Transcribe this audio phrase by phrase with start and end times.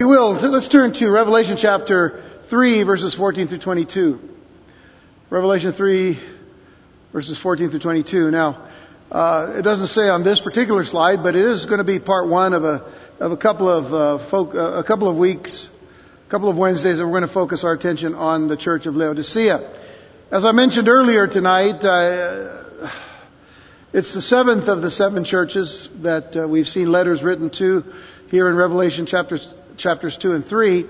[0.00, 4.20] you will, let's turn to Revelation chapter 3, verses 14 through 22.
[5.28, 6.20] Revelation 3,
[7.12, 8.30] verses 14 through 22.
[8.30, 8.68] Now,
[9.10, 12.28] uh, it doesn't say on this particular slide, but it is going to be part
[12.28, 15.68] one of a, of a couple of, uh, folk, uh, a couple of weeks,
[16.28, 18.94] a couple of Wednesdays that we're going to focus our attention on the church of
[18.94, 19.68] Laodicea.
[20.30, 22.88] As I mentioned earlier tonight, uh,
[23.92, 27.82] it's the seventh of the seven churches that uh, we've seen letters written to
[28.28, 29.44] here in Revelation chapters
[29.78, 30.86] chapters 2 and 3.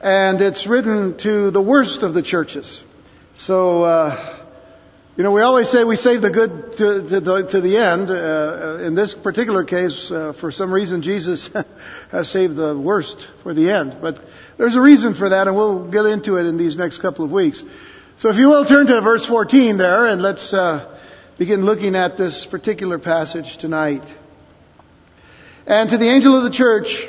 [0.00, 2.82] And it's written to the worst of the churches.
[3.34, 4.38] So, uh,
[5.16, 8.10] you know, we always say we save the good to, to, the, to the end.
[8.10, 11.50] Uh, in this particular case, uh, for some reason, Jesus
[12.10, 13.98] has saved the worst for the end.
[14.00, 14.18] But
[14.56, 17.30] there's a reason for that, and we'll get into it in these next couple of
[17.30, 17.62] weeks.
[18.16, 20.98] So if you will turn to verse 14 there, and let's uh,
[21.38, 24.08] begin looking at this particular passage tonight.
[25.66, 27.02] And to the angel of the church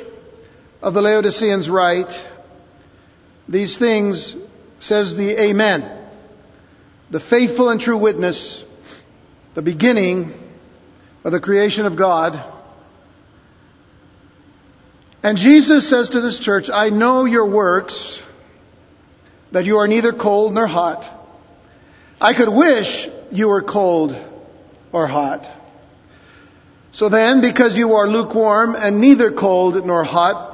[0.84, 2.12] of the Laodiceans write,
[3.48, 4.36] These things
[4.80, 6.06] says the Amen,
[7.10, 8.62] the faithful and true witness,
[9.54, 10.34] the beginning
[11.24, 12.34] of the creation of God.
[15.22, 18.20] And Jesus says to this church, I know your works,
[19.52, 21.10] that you are neither cold nor hot.
[22.20, 24.12] I could wish you were cold
[24.92, 25.50] or hot.
[26.92, 30.53] So then, because you are lukewarm and neither cold nor hot,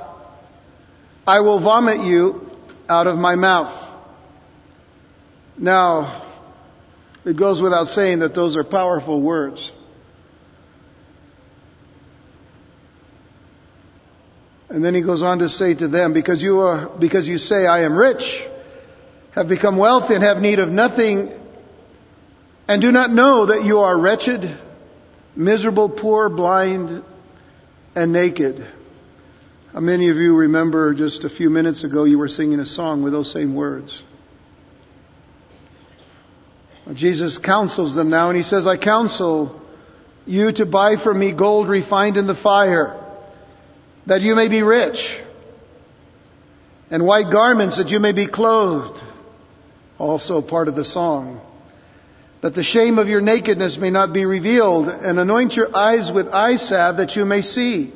[1.31, 2.50] I will vomit you
[2.89, 3.95] out of my mouth.
[5.56, 6.27] Now,
[7.25, 9.70] it goes without saying that those are powerful words.
[14.70, 17.64] And then he goes on to say to them, because you are, because you say,
[17.64, 18.45] I am rich,
[19.31, 21.33] have become wealthy and have need of nothing,
[22.67, 24.58] and do not know that you are wretched,
[25.36, 27.05] miserable, poor, blind,
[27.95, 28.80] and naked.
[29.73, 33.05] How many of you remember just a few minutes ago you were singing a song
[33.05, 34.03] with those same words?
[36.85, 39.63] Uh, Jesus counsels them now and he says, I counsel
[40.27, 43.01] you to buy from me gold refined in the fire,
[44.07, 45.20] that you may be rich,
[46.91, 49.01] and white garments that you may be clothed.
[49.98, 51.41] Also part of the song.
[52.42, 56.27] That the shame of your nakedness may not be revealed, and anoint your eyes with
[56.27, 57.92] eye salve that you may see.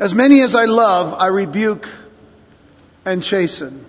[0.00, 1.84] As many as I love, I rebuke
[3.04, 3.84] and chasten.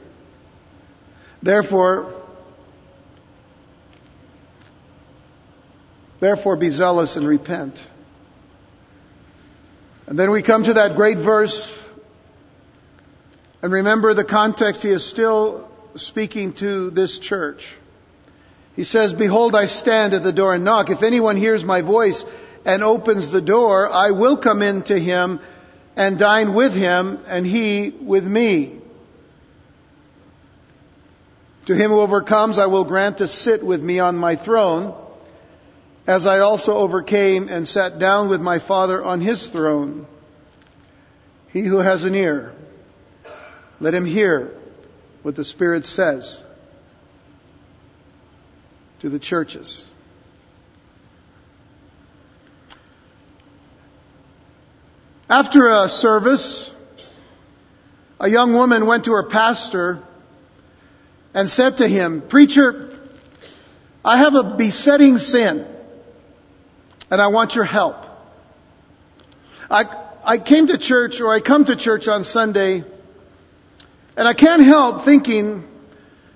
[1.42, 2.22] Therefore,
[6.20, 7.80] therefore be zealous and repent.
[10.06, 11.80] And then we come to that great verse.
[13.62, 17.64] And remember the context, he is still speaking to this church.
[18.76, 20.90] He says, Behold, I stand at the door and knock.
[20.90, 22.22] If anyone hears my voice
[22.66, 25.40] and opens the door, I will come in to him
[25.96, 28.80] and dine with him, and he with me.
[31.68, 34.98] To him who overcomes, I will grant to sit with me on my throne,
[36.08, 40.08] as I also overcame and sat down with my Father on his throne.
[41.52, 42.54] He who has an ear,
[43.80, 44.52] let him hear
[45.22, 46.42] what the Spirit says
[49.02, 49.88] to the churches.
[55.32, 56.70] After a service,
[58.20, 60.04] a young woman went to her pastor
[61.34, 63.00] and said to him, Preacher,
[64.04, 65.66] I have a besetting sin
[67.10, 67.96] and I want your help.
[69.70, 69.84] I,
[70.26, 72.84] I came to church or I come to church on Sunday
[74.18, 75.64] and I can't help thinking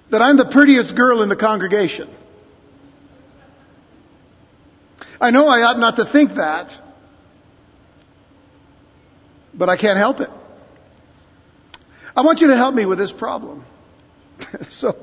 [0.09, 2.09] that I'm the prettiest girl in the congregation.
[5.19, 6.84] I know I ought not to think that
[9.57, 10.29] but I can't help it.
[12.15, 13.65] I want you to help me with this problem.
[14.71, 14.93] so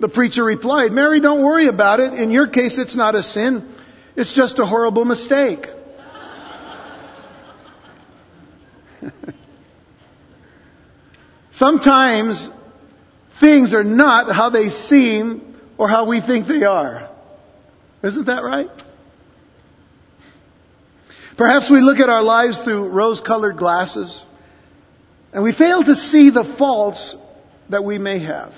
[0.00, 2.14] the preacher replied, Mary, don't worry about it.
[2.14, 3.68] In your case, it's not a sin.
[4.16, 5.66] It's just a horrible mistake.
[11.50, 12.50] Sometimes
[13.40, 17.10] things are not how they seem or how we think they are.
[18.02, 18.70] Isn't that right?
[21.36, 24.24] Perhaps we look at our lives through rose colored glasses
[25.32, 27.14] and we fail to see the faults
[27.68, 28.54] that we may have.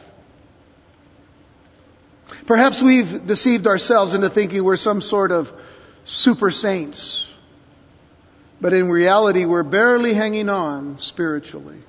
[2.46, 5.48] Perhaps we've deceived ourselves into thinking we're some sort of
[6.04, 7.26] super saints.
[8.60, 11.80] But in reality, we're barely hanging on spiritually.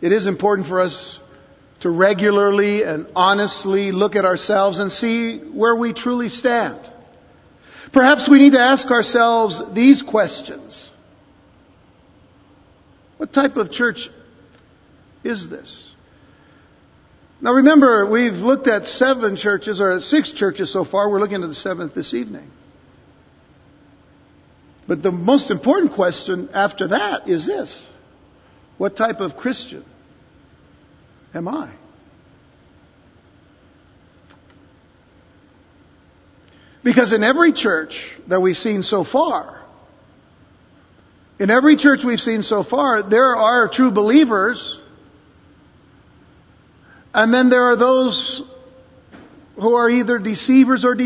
[0.00, 1.18] It is important for us
[1.80, 6.90] to regularly and honestly look at ourselves and see where we truly stand.
[7.92, 10.90] Perhaps we need to ask ourselves these questions.
[13.16, 14.08] What type of church
[15.24, 15.90] is this?
[17.40, 21.08] Now remember, we've looked at seven churches, or six churches so far.
[21.08, 22.50] We're looking at the seventh this evening.
[24.88, 27.86] But the most important question after that is this.
[28.78, 29.84] What type of Christian
[31.34, 31.70] am I?
[36.84, 39.62] Because in every church that we've seen so far,
[41.38, 44.78] in every church we've seen so far, there are true believers,
[47.14, 48.42] and then there are those
[49.54, 50.96] who are either deceivers or,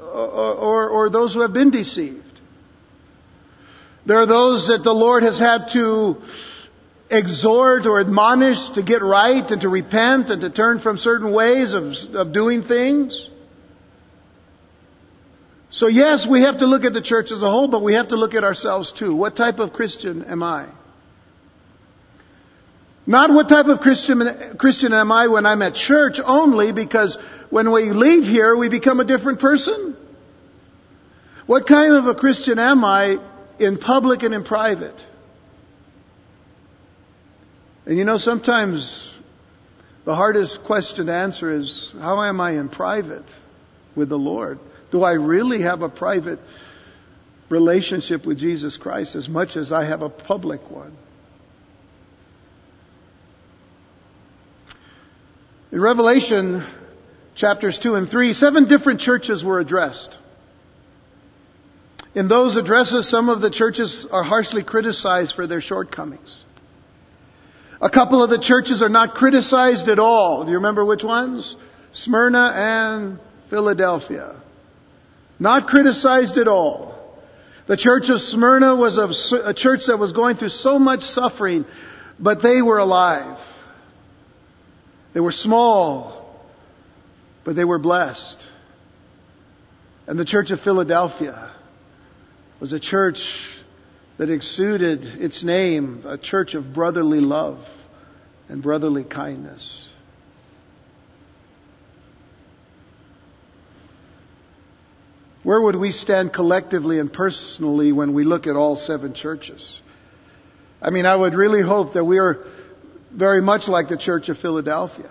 [0.00, 2.24] or, or, or those who have been deceived.
[4.06, 6.16] There are those that the Lord has had to
[7.10, 11.74] exhort or admonish to get right and to repent and to turn from certain ways
[11.74, 13.28] of, of doing things.
[15.70, 18.08] So yes, we have to look at the church as a whole, but we have
[18.08, 19.14] to look at ourselves too.
[19.14, 20.66] What type of Christian am I?
[23.06, 27.16] Not what type of Christian, Christian am I when I'm at church only because
[27.50, 29.96] when we leave here we become a different person.
[31.46, 33.16] What kind of a Christian am I
[33.58, 35.02] in public and in private?
[37.86, 39.10] And you know, sometimes
[40.04, 43.24] the hardest question to answer is, how am I in private
[43.96, 44.58] with the Lord?
[44.90, 46.38] Do I really have a private
[47.50, 50.96] relationship with Jesus Christ as much as I have a public one?
[55.70, 56.66] In Revelation
[57.34, 60.18] chapters 2 and 3, seven different churches were addressed.
[62.14, 66.44] In those addresses, some of the churches are harshly criticized for their shortcomings.
[67.80, 70.44] A couple of the churches are not criticized at all.
[70.44, 71.54] Do you remember which ones?
[71.92, 73.20] Smyrna and
[73.50, 74.40] Philadelphia.
[75.38, 76.94] Not criticized at all.
[77.66, 81.66] The church of Smyrna was a, church that was going through so much suffering,
[82.18, 83.38] but they were alive.
[85.12, 86.34] They were small,
[87.44, 88.46] but they were blessed.
[90.06, 91.52] And the church of Philadelphia
[92.60, 93.20] was a church
[94.16, 97.58] that exuded its name, a church of brotherly love
[98.48, 99.87] and brotherly kindness.
[105.48, 109.80] Where would we stand collectively and personally when we look at all seven churches?
[110.82, 112.44] I mean, I would really hope that we are
[113.10, 115.10] very much like the Church of Philadelphia.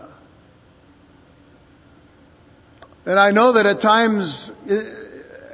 [3.07, 4.51] And I know that at times,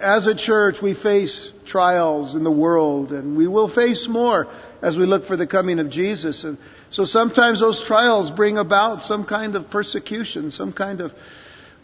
[0.02, 4.48] as a church, we face trials in the world, and we will face more
[4.82, 6.44] as we look for the coming of Jesus.
[6.44, 6.58] And
[6.90, 11.14] so sometimes those trials bring about some kind of persecution, some kind of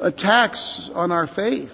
[0.01, 1.71] attacks on our faith.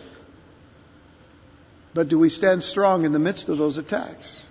[1.95, 4.45] But do we stand strong in the midst of those attacks?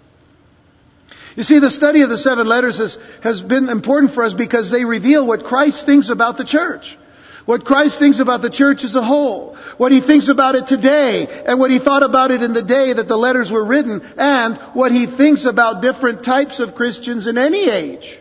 [1.36, 4.70] You see, the study of the seven letters has, has been important for us because
[4.70, 6.96] they reveal what Christ thinks about the church.
[7.44, 9.58] What Christ thinks about the church as a whole.
[9.76, 11.26] What he thinks about it today.
[11.26, 14.00] And what he thought about it in the day that the letters were written.
[14.16, 18.18] And what he thinks about different types of Christians in any age.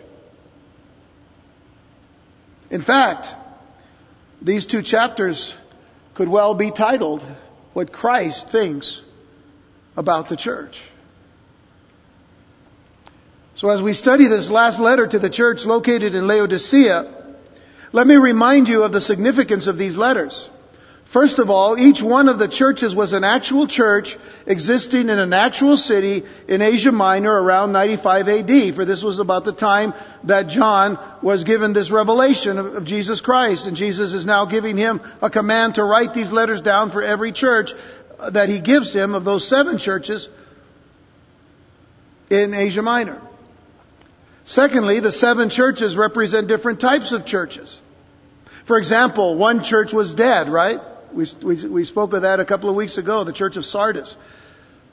[2.70, 3.28] In fact,
[4.42, 5.54] these two chapters
[6.16, 7.25] could well be titled
[7.72, 9.02] What Christ Thinks
[9.95, 10.78] about the Church.
[13.56, 17.36] So as we study this last letter to the church located in Laodicea,
[17.91, 20.50] let me remind you of the significance of these letters.
[21.13, 25.32] First of all, each one of the churches was an actual church existing in an
[25.32, 30.48] actual city in Asia Minor around 95 AD, for this was about the time that
[30.48, 35.00] John was given this revelation of, of, Jesus Christ, and Jesus is now giving him
[35.22, 37.70] a command to write these letters down for every church
[38.32, 40.27] that he gives him of those seven churches
[42.30, 43.22] in Asia Minor.
[44.46, 47.80] Secondly, the seven churches represent different types of churches.
[48.68, 50.80] For example, one church was dead, right?
[51.13, 54.15] We, we, we spoke of that a couple of weeks ago, the church of Sardis.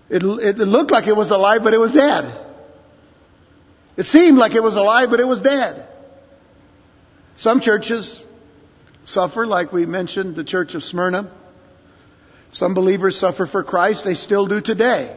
[0.09, 2.47] It, it looked like it was alive, but it was dead.
[3.97, 5.87] It seemed like it was alive, but it was dead.
[7.37, 8.23] Some churches
[9.05, 11.31] suffer, like we mentioned, the church of Smyrna.
[12.53, 14.05] Some believers suffer for Christ.
[14.05, 15.17] They still do today.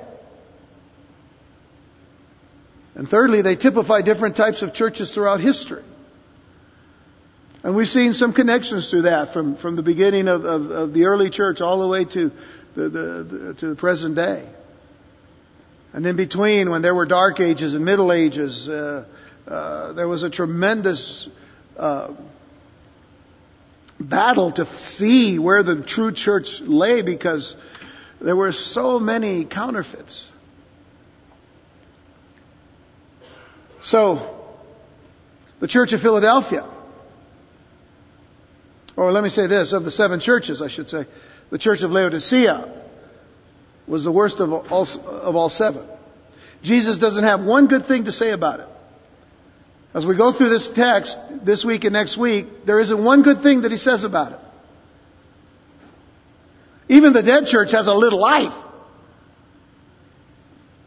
[2.95, 5.83] And thirdly, they typify different types of churches throughout history.
[7.63, 11.05] And we've seen some connections to that from, from the beginning of, of, of the
[11.05, 12.31] early church all the way to
[12.75, 14.47] the, the, the, to the present day.
[15.93, 19.05] And in between, when there were dark ages and middle ages, uh,
[19.47, 21.29] uh, there was a tremendous
[21.77, 22.13] uh,
[23.99, 27.55] battle to see where the true church lay because
[28.21, 30.29] there were so many counterfeits.
[33.81, 34.39] So,
[35.63, 36.69] The church of Philadelphia.
[38.97, 41.05] Or let me say this, of the seven churches, I should say.
[41.51, 42.83] The church of Laodicea
[43.87, 45.87] was the worst of all, of all seven.
[46.63, 48.67] Jesus doesn't have one good thing to say about it.
[49.93, 53.43] As we go through this text this week and next week, there isn't one good
[53.43, 54.39] thing that he says about it.
[56.89, 58.53] Even the dead church has a little life.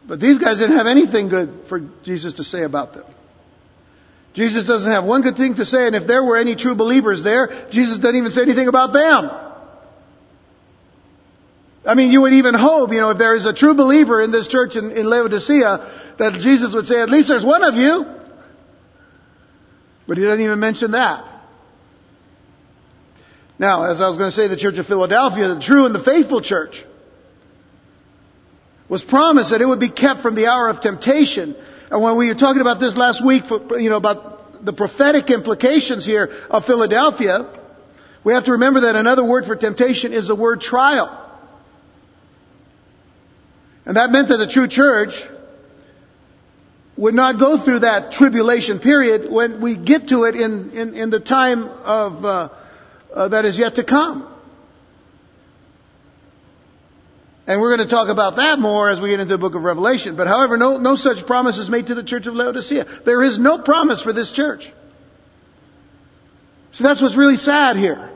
[0.07, 3.05] But these guys didn't have anything good for Jesus to say about them.
[4.33, 7.23] Jesus doesn't have one good thing to say, and if there were any true believers
[7.23, 9.31] there, Jesus doesn't even say anything about them.
[11.85, 14.31] I mean, you would even hope, you know, if there is a true believer in
[14.31, 18.16] this church in, in Laodicea, that Jesus would say, at least there's one of you.
[20.07, 21.33] But he doesn't even mention that.
[23.59, 26.03] Now, as I was going to say, the church of Philadelphia, the true and the
[26.03, 26.85] faithful church,
[28.87, 31.55] was promised that it would be kept from the hour of temptation.
[31.91, 36.05] And when we were talking about this last week, you know, about the prophetic implications
[36.05, 37.51] here of Philadelphia,
[38.23, 41.23] we have to remember that another word for temptation is the word trial.
[43.85, 45.13] And that meant that the true church
[46.97, 51.09] would not go through that tribulation period when we get to it in, in, in
[51.09, 52.49] the time of, uh,
[53.13, 54.33] uh, that is yet to come.
[57.45, 59.63] And we're going to talk about that more as we get into the book of
[59.63, 60.17] Revelation.
[60.17, 63.03] But however, no, no such promise is made to the church of Laodicea.
[63.05, 64.69] There is no promise for this church.
[66.73, 68.11] So that's what's really sad here.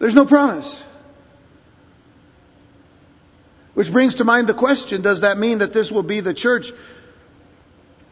[0.00, 0.82] There's no promise.
[3.74, 6.66] Which brings to mind the question, does that mean that this will be the church,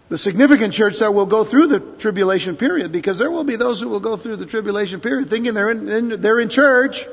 [0.08, 2.92] the significant church that will go through the tribulation period?
[2.92, 5.88] Because there will be those who will go through the tribulation period thinking they're in,
[5.88, 7.04] in they're in church,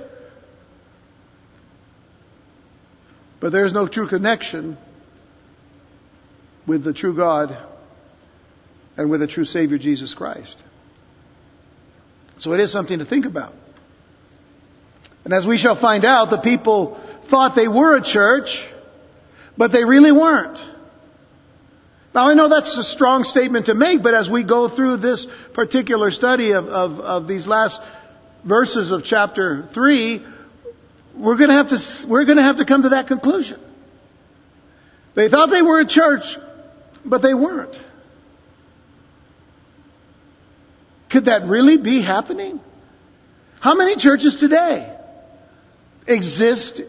[3.39, 4.77] But there's no true connection
[6.65, 7.57] with the true God
[8.97, 10.61] and with the true Savior Jesus Christ.
[12.39, 13.53] So it is something to think about.
[15.23, 18.65] And as we shall find out, the people thought they were a church,
[19.57, 20.57] but they really weren't.
[22.13, 25.27] Now I know that's a strong statement to make, but as we go through this
[25.53, 27.79] particular study of, of, of these last
[28.43, 30.25] verses of chapter 3,
[31.15, 33.59] we're to have to, we're going to have to come to that conclusion.
[35.15, 36.23] They thought they were a church,
[37.05, 37.75] but they weren't.
[41.09, 42.59] Could that really be happening?
[43.59, 44.95] How many churches today
[46.07, 46.81] exist?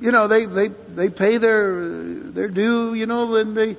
[0.00, 3.76] You know, they, they, they pay their, their due, you know, and they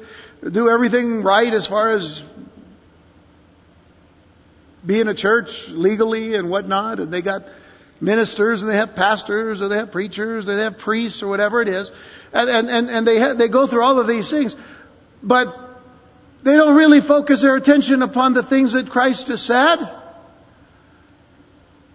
[0.50, 2.22] do everything right as far as
[4.86, 7.44] being a church legally and whatnot, and they got
[8.00, 11.62] ministers and they have pastors or they have preachers or they have priests or whatever
[11.62, 11.92] it is.
[12.34, 14.56] And, and, and, and they, have, they go through all of these things.
[15.24, 15.48] But
[16.44, 19.78] they don't really focus their attention upon the things that Christ has said.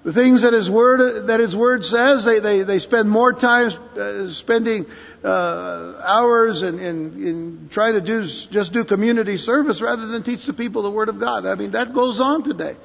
[0.06, 3.72] The things that His Word, that His Word says, they, they, they spend more time
[3.98, 4.86] uh, spending
[5.24, 10.52] uh, hours in, in trying to do, just do community service rather than teach the
[10.52, 11.44] people the Word of God.
[11.44, 12.76] I mean, that goes on today.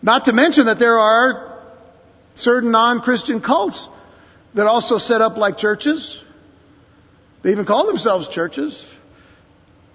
[0.00, 1.60] Not to mention that there are
[2.34, 3.86] certain non-Christian cults
[4.54, 6.18] that also set up like churches.
[7.42, 8.82] They even call themselves churches.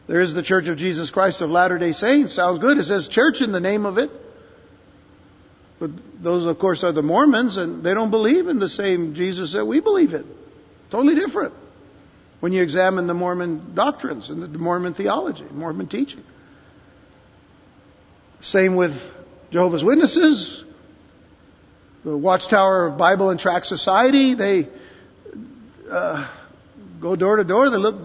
[0.08, 2.36] There is the Church of Jesus Christ of Latter-day Saints.
[2.36, 2.78] Sounds good.
[2.78, 4.12] It says church in the name of it.
[5.80, 5.92] But
[6.22, 9.66] those, of course, are the Mormons, and they don't believe in the same Jesus that
[9.66, 10.26] we believe in.
[10.90, 11.54] Totally different
[12.40, 16.24] when you examine the Mormon doctrines and the Mormon theology, Mormon teaching.
[18.42, 18.92] Same with
[19.52, 20.64] Jehovah's Witnesses,
[22.04, 24.36] the Watchtower Bible and Tract Society.
[24.36, 24.68] They
[25.90, 26.32] uh,
[27.02, 27.70] go door to door.
[27.70, 27.96] They look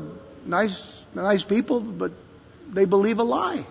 [0.47, 2.13] nice, nice people, but
[2.73, 3.67] they believe a lie.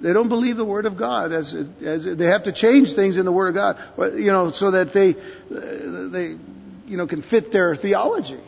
[0.00, 1.32] They don't believe the Word of God.
[1.32, 4.70] As, as they have to change things in the Word of God, you know, so
[4.70, 5.14] that they
[5.50, 6.36] they
[6.86, 8.40] you know can fit their theology.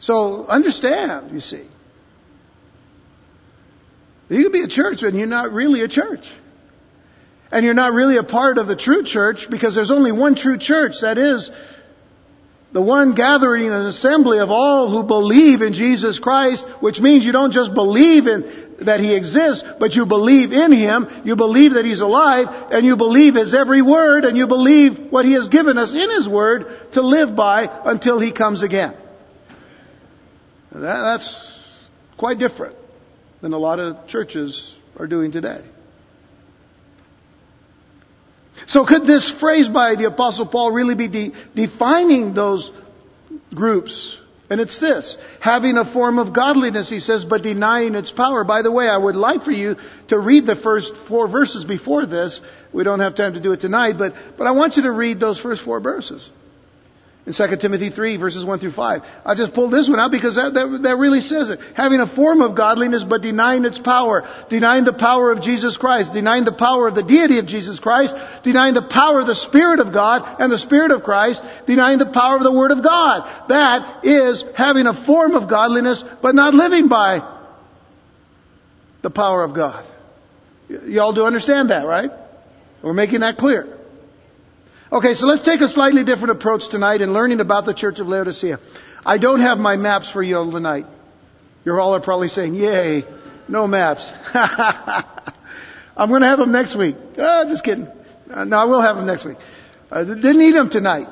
[0.00, 1.66] So understand, you see.
[4.30, 6.24] You can be a church and you're not really a church.
[7.52, 10.56] And you're not really a part of the true church because there's only one true
[10.56, 10.94] church.
[11.02, 11.50] That is
[12.72, 17.32] the one gathering an assembly of all who believe in Jesus Christ, which means you
[17.32, 21.84] don't just believe in that He exists, but you believe in Him, you believe that
[21.84, 25.78] He's alive, and you believe His every word, and you believe what He has given
[25.78, 28.96] us in His word to live by until He comes again.
[30.72, 31.78] That's
[32.16, 32.76] quite different
[33.40, 35.64] than a lot of churches are doing today.
[38.66, 42.70] So could this phrase by the apostle Paul really be de- defining those
[43.54, 44.18] groups
[44.50, 45.16] And it's this.
[45.38, 48.42] Having a form of godliness, he says, but denying its power.
[48.42, 49.76] By the way, I would like for you
[50.08, 52.40] to read the first four verses before this.
[52.72, 55.20] We don't have time to do it tonight, but, but I want you to read
[55.20, 56.28] those first four verses
[57.30, 59.02] in 2 Timothy 3 verses 1 through 5.
[59.24, 61.60] I just pulled this one out because that, that, that, really says it.
[61.74, 64.28] Having a form of godliness but denying its power.
[64.50, 66.12] Denying the power of Jesus Christ.
[66.12, 68.14] Denying the power of the deity of Jesus Christ.
[68.42, 71.42] Denying the power of the Spirit of God and the Spirit of Christ.
[71.66, 73.48] Denying the power of the Word of God.
[73.48, 77.20] That is having a form of godliness but not living by
[79.02, 79.86] the power of God.
[80.68, 82.10] Y- y'all do understand that, right?
[82.82, 83.79] We're making that clear.
[84.92, 88.08] Okay, so let's take a slightly different approach tonight in learning about the Church of
[88.08, 88.58] Laodicea.
[89.06, 90.84] I don't have my maps for you all tonight.
[91.64, 93.04] You all are probably saying, yay,
[93.46, 94.10] no maps.
[94.34, 96.96] I'm going to have them next week.
[97.18, 97.86] Oh, just kidding.
[98.28, 99.36] Uh, no, I will have them next week.
[99.92, 101.06] I didn't need them tonight.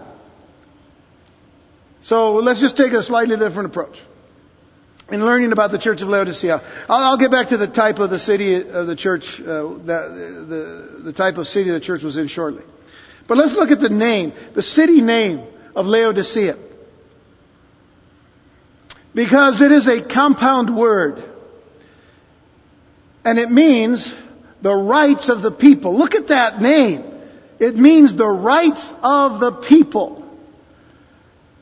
[2.03, 3.97] So let's just take a slightly different approach
[5.09, 6.61] in learning about the Church of Laodicea.
[6.89, 10.97] I'll, I'll get back to the type of the city of the church, uh, the,
[10.99, 12.65] the, the type of city the church was in shortly.
[13.29, 16.57] But let's look at the name, the city name of Laodicea.
[19.15, 21.23] Because it is a compound word.
[23.25, 24.11] And it means
[24.63, 25.97] the rights of the people.
[25.97, 27.05] Look at that name.
[27.61, 30.25] It means the rights of the people.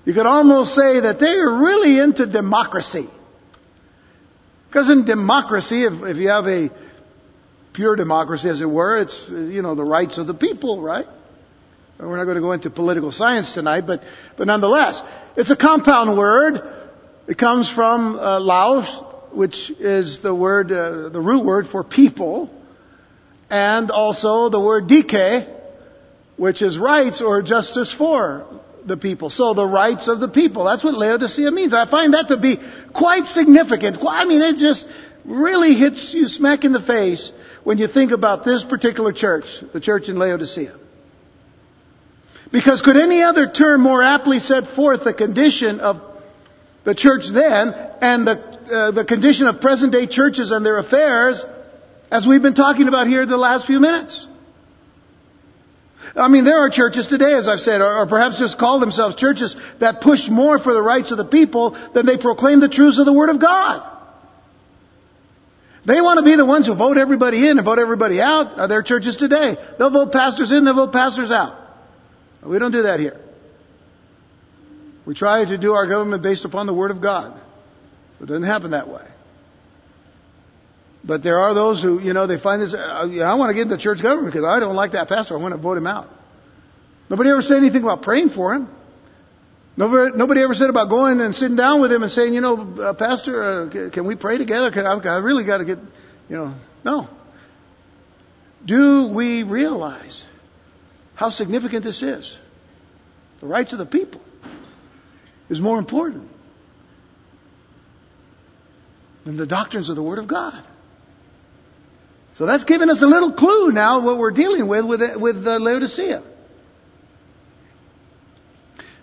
[0.04, 3.08] You could almost say that they are really into democracy.
[4.68, 6.70] Because in democracy, if, if you have a
[7.72, 11.06] pure democracy, as it were, it's, you know, the rights of the people, right?
[11.98, 14.02] We're not going to go into political science tonight, but,
[14.36, 15.00] but nonetheless,
[15.36, 16.60] it's a compound word.
[17.26, 18.86] It comes from uh, Laos,
[19.32, 22.50] which is the word, uh, the root word for people,
[23.48, 25.48] and also the word dike,
[26.36, 28.46] which is rights or justice for
[28.84, 29.30] the people.
[29.30, 30.64] So the rights of the people.
[30.64, 31.72] That's what Laodicea means.
[31.72, 32.58] I find that to be
[32.94, 34.04] quite significant.
[34.06, 34.86] I mean, it just
[35.24, 37.32] really hits you smack in the face
[37.64, 40.76] when you think about this particular church, the church in Laodicea.
[42.52, 46.00] Because could any other term more aptly set forth the condition of
[46.84, 51.44] the church then and the, uh, the condition of present day churches and their affairs
[52.10, 54.26] as we've been talking about here the last few minutes?
[56.14, 59.16] I mean, there are churches today, as I've said, or, or perhaps just call themselves
[59.16, 62.98] churches that push more for the rights of the people than they proclaim the truths
[62.98, 63.92] of the Word of God.
[65.84, 68.58] They want to be the ones who vote everybody in and vote everybody out.
[68.58, 69.56] Are there churches today?
[69.78, 71.65] They'll vote pastors in, they'll vote pastors out.
[72.46, 73.20] We don't do that here.
[75.06, 77.40] We try to do our government based upon the Word of God.
[78.20, 79.06] It doesn't happen that way.
[81.04, 83.70] But there are those who, you know, they find this, uh, I want to get
[83.70, 85.38] into church government because I don't like that pastor.
[85.38, 86.08] I want to vote him out.
[87.08, 88.68] Nobody ever said anything about praying for him.
[89.76, 92.56] Nobody, nobody ever said about going and sitting down with him and saying, you know,
[92.80, 94.72] uh, Pastor, uh, can we pray together?
[94.74, 95.78] I, I really got to get,
[96.28, 96.54] you know,
[96.84, 97.08] no.
[98.64, 100.24] Do we realize
[101.16, 102.36] how significant this is.
[103.40, 104.20] The rights of the people
[105.50, 106.28] is more important
[109.24, 110.62] than the doctrines of the Word of God.
[112.34, 115.58] So that's giving us a little clue now what we're dealing with with, with uh,
[115.58, 116.22] Laodicea.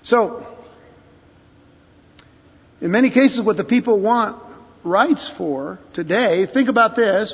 [0.04, 0.46] So,
[2.80, 4.42] in many cases, what the people want
[4.84, 7.34] rights for today, think about this,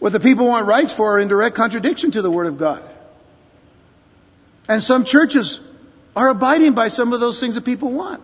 [0.00, 2.93] what the people want rights for are in direct contradiction to the Word of God.
[4.68, 5.60] And some churches
[6.16, 8.22] are abiding by some of those things that people want.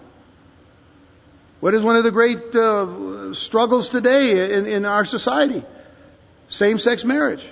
[1.61, 5.65] What is one of the great uh, struggles today in, in our society?
[6.49, 7.47] Same sex marriage.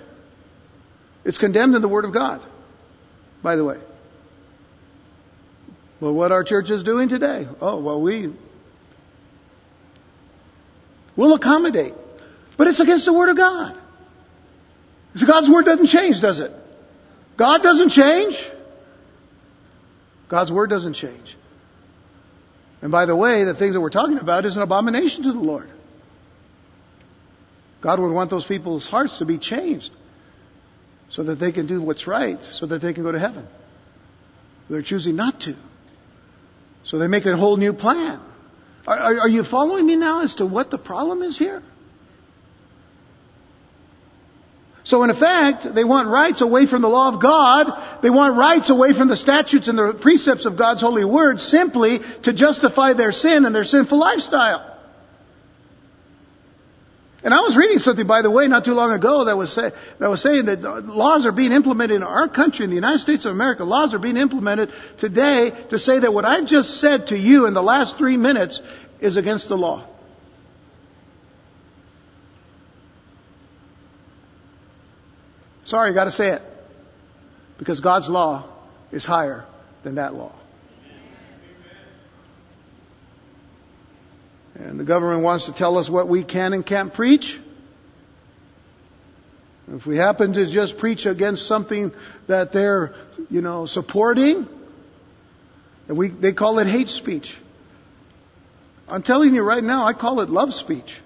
[1.24, 2.40] It's condemned in the Word of God,
[3.42, 3.76] by the way.
[6.00, 7.46] Well, what our church is doing today?
[7.60, 8.32] Oh, well, we
[11.16, 11.94] will accommodate.
[12.56, 13.76] But it's against the Word of God.
[15.16, 16.52] So God's Word doesn't change, does it?
[17.36, 18.48] God doesn't change.
[20.28, 21.36] God's word doesn't change.
[22.80, 25.38] And by the way, the things that we're talking about is an abomination to the
[25.38, 25.68] Lord.
[27.80, 29.90] God would want those people's hearts to be changed
[31.10, 33.46] so that they can do what's right, so that they can go to heaven.
[34.68, 35.56] They're choosing not to.
[36.84, 38.20] So they make a whole new plan.
[38.86, 41.62] Are, are, are you following me now as to what the problem is here?
[44.88, 48.00] So in effect, they want rights away from the law of God.
[48.02, 52.00] They want rights away from the statutes and the precepts of God's holy word simply
[52.22, 54.64] to justify their sin and their sinful lifestyle.
[57.22, 59.72] And I was reading something, by the way, not too long ago that was, say,
[60.00, 63.26] that was saying that laws are being implemented in our country, in the United States
[63.26, 63.64] of America.
[63.64, 64.70] Laws are being implemented
[65.00, 68.62] today to say that what I've just said to you in the last three minutes
[69.00, 69.86] is against the law.
[75.68, 76.42] Sorry, I gotta say it.
[77.58, 78.48] Because God's law
[78.90, 79.44] is higher
[79.84, 80.34] than that law.
[84.54, 87.38] And the government wants to tell us what we can and can't preach.
[89.68, 91.92] If we happen to just preach against something
[92.28, 92.94] that they're,
[93.28, 94.48] you know, supporting,
[95.86, 97.30] and we, they call it hate speech.
[98.88, 100.98] I'm telling you right now, I call it love speech.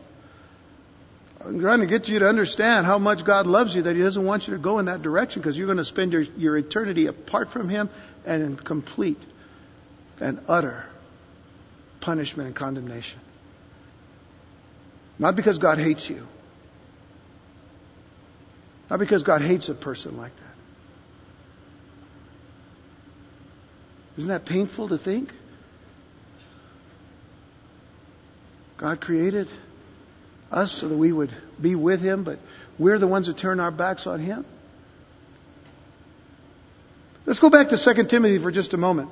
[1.45, 4.25] I'm trying to get you to understand how much God loves you, that He doesn't
[4.25, 7.07] want you to go in that direction because you're going to spend your, your eternity
[7.07, 7.91] apart from Him
[8.25, 9.19] and in complete
[10.21, 10.87] and utter
[12.01, 13.19] punishment and condemnation.
[15.19, 16.27] Not because God hates you.
[18.91, 20.53] Not because God hates a person like that.
[24.19, 25.31] Isn't that painful to think?
[28.79, 29.49] God created
[30.53, 32.39] us so that we would be with Him, but
[32.79, 34.45] we're the ones that turn our backs on Him.
[37.25, 39.11] Let's go back to 2 Timothy for just a moment.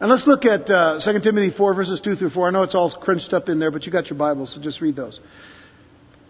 [0.00, 2.48] And let's look at uh, 2 Timothy 4, verses 2 through 4.
[2.48, 4.80] I know it's all crunched up in there, but you got your Bible, so just
[4.80, 5.18] read those.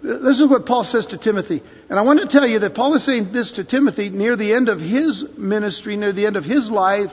[0.03, 1.63] This is what Paul says to Timothy.
[1.91, 4.55] And I want to tell you that Paul is saying this to Timothy near the
[4.55, 7.11] end of his ministry, near the end of his life,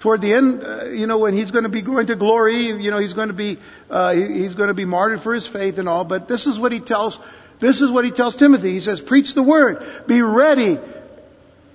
[0.00, 2.90] toward the end, uh, you know, when he's going to be going to glory, you
[2.90, 3.58] know, he's going to be,
[3.90, 6.04] uh, he's going to be martyred for his faith and all.
[6.04, 7.18] But this is what he tells,
[7.60, 8.72] this is what he tells Timothy.
[8.72, 10.06] He says, preach the word.
[10.06, 10.78] Be ready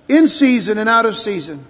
[0.08, 1.66] in season and out of season.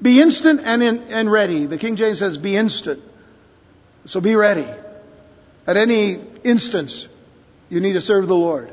[0.00, 1.66] Be instant and, in, and ready.
[1.66, 3.02] The King James says be instant.
[4.06, 4.66] So be ready.
[5.66, 7.08] At any instance,
[7.68, 8.72] you need to serve the Lord.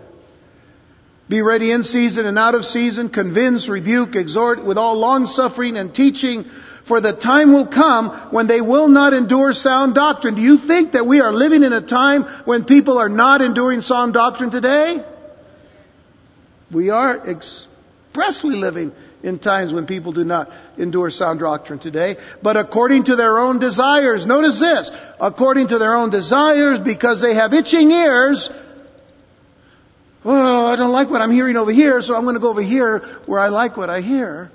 [1.27, 3.09] Be ready in season and out of season.
[3.09, 6.45] Convince, rebuke, exhort with all long suffering and teaching.
[6.87, 10.35] For the time will come when they will not endure sound doctrine.
[10.35, 13.81] Do you think that we are living in a time when people are not enduring
[13.81, 15.03] sound doctrine today?
[16.71, 18.91] We are expressly living
[19.23, 23.59] in times when people do not endure sound doctrine today, but according to their own
[23.59, 24.23] desires.
[24.23, 28.47] Notice this, according to their own desires, because they have itching ears.
[30.27, 32.61] Oh, I don't like what I'm hearing over here, so I'm going to go over
[32.61, 34.49] here where I like what I hear.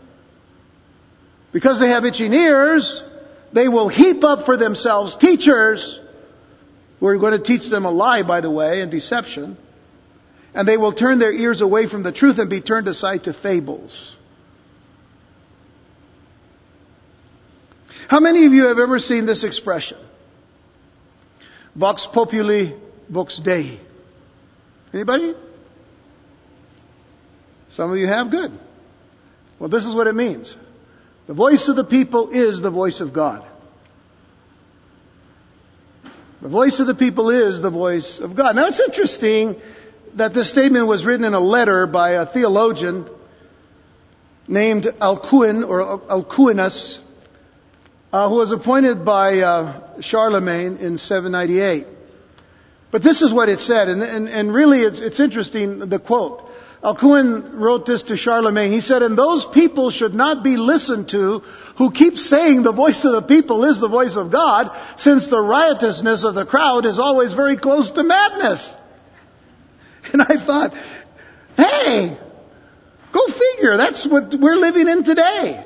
[1.53, 3.05] Because they have itching ears,
[3.53, 6.01] they will heap up for themselves teachers
[6.99, 9.57] who are going to teach them a lie, by the way, and deception.
[10.55, 13.33] And they will turn their ears away from the truth and be turned aside to
[13.33, 14.17] fables.
[18.09, 19.99] How many of you have ever seen this expression?
[21.77, 22.73] Vox populi,
[23.09, 23.79] vox Dei.
[24.93, 25.35] Anybody?
[27.71, 28.31] Some of you have?
[28.31, 28.53] Good.
[29.59, 30.57] Well, this is what it means.
[31.27, 33.47] The voice of the people is the voice of God.
[36.43, 38.57] The voice of the people is the voice of God.
[38.57, 39.61] Now it's interesting
[40.17, 43.09] that this statement was written in a letter by a theologian
[44.49, 47.01] named Alcuin or Alcuinus
[48.13, 51.87] uh, who was appointed by uh, Charlemagne in 798.
[52.91, 56.50] But this is what it said, and, and, and really it's, it's interesting, the quote.
[56.83, 58.73] Alcuin wrote this to Charlemagne.
[58.73, 61.41] He said, and those people should not be listened to
[61.77, 65.41] who keep saying the voice of the people is the voice of God, since the
[65.41, 68.69] riotousness of the crowd is always very close to madness.
[70.13, 70.73] And I thought,
[71.57, 72.19] hey,
[73.13, 75.65] go figure, that's what we're living in today.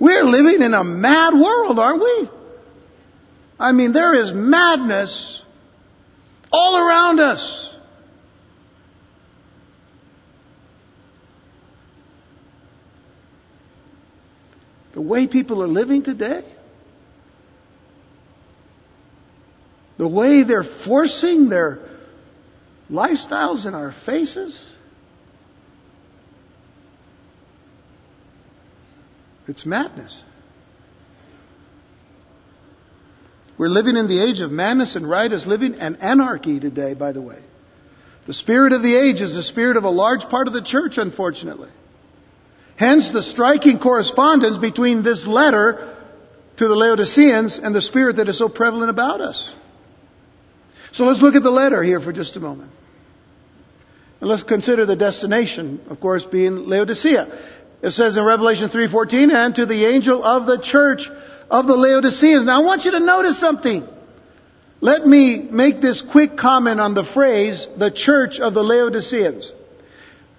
[0.00, 2.30] We're living in a mad world, aren't we?
[3.58, 5.42] I mean, there is madness
[6.52, 7.67] all around us.
[14.98, 16.42] The way people are living today,
[19.96, 21.78] the way they're forcing their
[22.90, 24.68] lifestyles in our faces,
[29.46, 30.20] It's madness.
[33.56, 37.12] We're living in the age of madness and right riotous living and anarchy today, by
[37.12, 37.38] the way.
[38.26, 40.98] The spirit of the age is the spirit of a large part of the church,
[40.98, 41.70] unfortunately.
[42.78, 45.96] Hence the striking correspondence between this letter
[46.58, 49.52] to the Laodiceans and the spirit that is so prevalent about us.
[50.92, 52.70] So let's look at the letter here for just a moment.
[54.20, 57.26] And let's consider the destination, of course, being Laodicea.
[57.82, 61.10] It says in Revelation 3:14, and to the angel of the church
[61.50, 62.44] of the Laodiceans.
[62.44, 63.86] Now I want you to notice something.
[64.80, 69.52] Let me make this quick comment on the phrase, the church of the Laodiceans.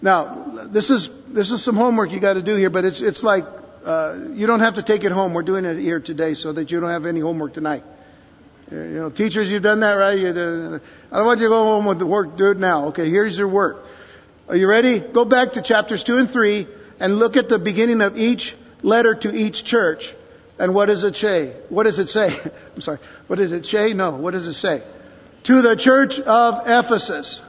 [0.01, 3.43] Now, this is, this is some homework you gotta do here, but it's, it's like,
[3.85, 5.33] uh, you don't have to take it home.
[5.33, 7.83] We're doing it here today so that you don't have any homework tonight.
[8.71, 10.17] You know, teachers, you've done that, right?
[10.17, 10.79] You, uh,
[11.11, 12.37] I don't want you to go home with the work.
[12.37, 12.87] Do it now.
[12.89, 13.83] Okay, here's your work.
[14.47, 14.99] Are you ready?
[14.99, 16.67] Go back to chapters 2 and 3
[16.99, 20.13] and look at the beginning of each letter to each church.
[20.59, 21.55] And what does it say?
[21.69, 22.29] What does it say?
[22.75, 22.99] I'm sorry.
[23.27, 23.93] What does it say?
[23.93, 24.17] No.
[24.17, 24.83] What does it say?
[25.45, 27.41] To the church of Ephesus.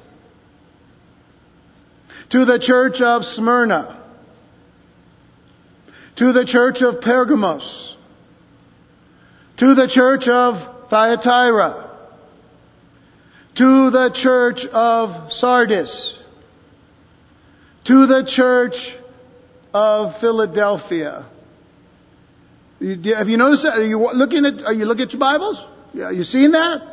[2.31, 4.01] To the church of Smyrna.
[6.17, 7.97] To the church of Pergamos.
[9.59, 11.91] To the church of Thyatira.
[13.57, 16.19] To the church of Sardis.
[17.87, 18.97] To the church
[19.75, 21.27] of Philadelphia.
[22.81, 23.75] Have you noticed that?
[23.75, 25.63] Are you looking at, are you looking at your Bibles?
[25.95, 26.90] Are you seeing that?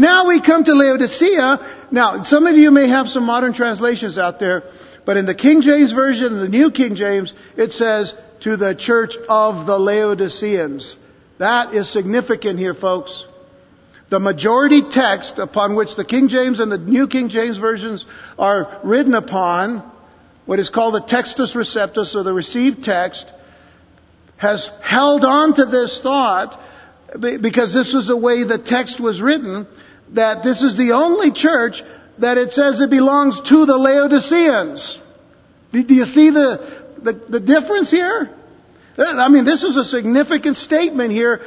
[0.00, 1.88] Now we come to Laodicea.
[1.90, 4.62] Now, some of you may have some modern translations out there,
[5.04, 9.14] but in the King James Version, the New King James, it says, to the church
[9.28, 10.96] of the Laodiceans.
[11.36, 13.26] That is significant here, folks.
[14.08, 18.06] The majority text upon which the King James and the New King James versions
[18.38, 19.80] are written upon,
[20.46, 23.30] what is called the textus receptus or the received text,
[24.38, 26.58] has held on to this thought
[27.20, 29.66] because this was the way the text was written
[30.14, 31.82] that this is the only church
[32.18, 35.00] that it says it belongs to the Laodiceans.
[35.72, 38.30] Do you see the, the, the difference here?
[38.98, 41.40] I mean, this is a significant statement here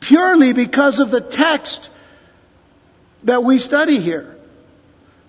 [0.00, 1.90] purely because of the text
[3.24, 4.36] that we study here.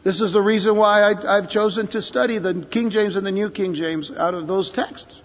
[0.03, 3.31] This is the reason why I, have chosen to study the King James and the
[3.31, 5.21] New King James out of those texts.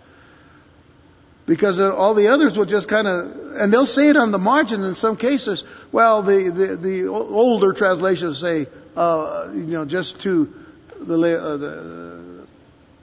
[1.47, 4.83] Because all the others will just kind of, and they'll say it on the margin
[4.83, 5.63] in some cases.
[5.93, 10.53] Well, the, the, the older translations say, uh, you know, just to
[10.99, 12.47] the, uh, the,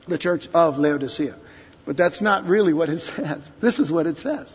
[0.08, 1.36] the church of Laodicea.
[1.86, 3.44] But that's not really what it says.
[3.62, 4.48] This is what it says.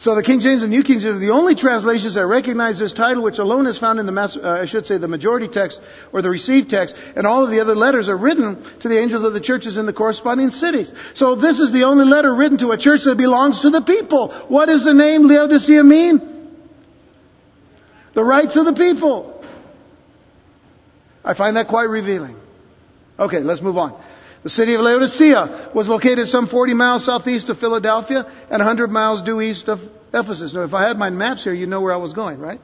[0.00, 2.94] So the King James and New King James are the only translations that recognize this
[2.94, 5.78] title, which alone is found in the, uh, I should say, the majority text
[6.10, 9.22] or the received text, and all of the other letters are written to the angels
[9.24, 10.90] of the churches in the corresponding cities.
[11.16, 14.32] So this is the only letter written to a church that belongs to the people.
[14.48, 16.56] What does the name Laodicea mean?
[18.14, 19.44] The rights of the people.
[21.22, 22.36] I find that quite revealing.
[23.18, 24.02] Okay, let's move on.
[24.42, 29.22] The city of Laodicea was located some 40 miles southeast of Philadelphia and 100 miles
[29.22, 29.80] due east of
[30.14, 30.54] Ephesus.
[30.54, 32.60] Now, if I had my maps here, you'd know where I was going, right?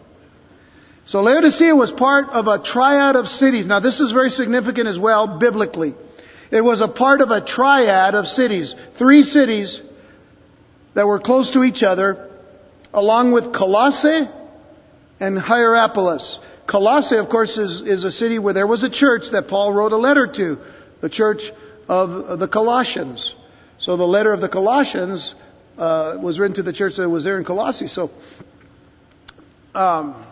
[1.05, 3.67] So Laodicea was part of a triad of cities.
[3.67, 5.95] Now, this is very significant as well, biblically.
[6.51, 8.75] It was a part of a triad of cities.
[8.99, 9.81] Three cities
[10.95, 12.31] that were close to each other,
[12.93, 14.29] along with Colossae
[15.21, 16.41] and Hierapolis.
[16.67, 19.93] Colossae, of course, is, is a city where there was a church that Paul wrote
[19.93, 20.59] a letter to.
[21.03, 21.53] The church
[21.89, 23.35] of the Colossians.
[23.79, 25.35] So the letter of the Colossians
[25.77, 27.89] uh, was written to the church that was there in Colossae.
[27.89, 28.11] So,
[29.75, 30.27] um,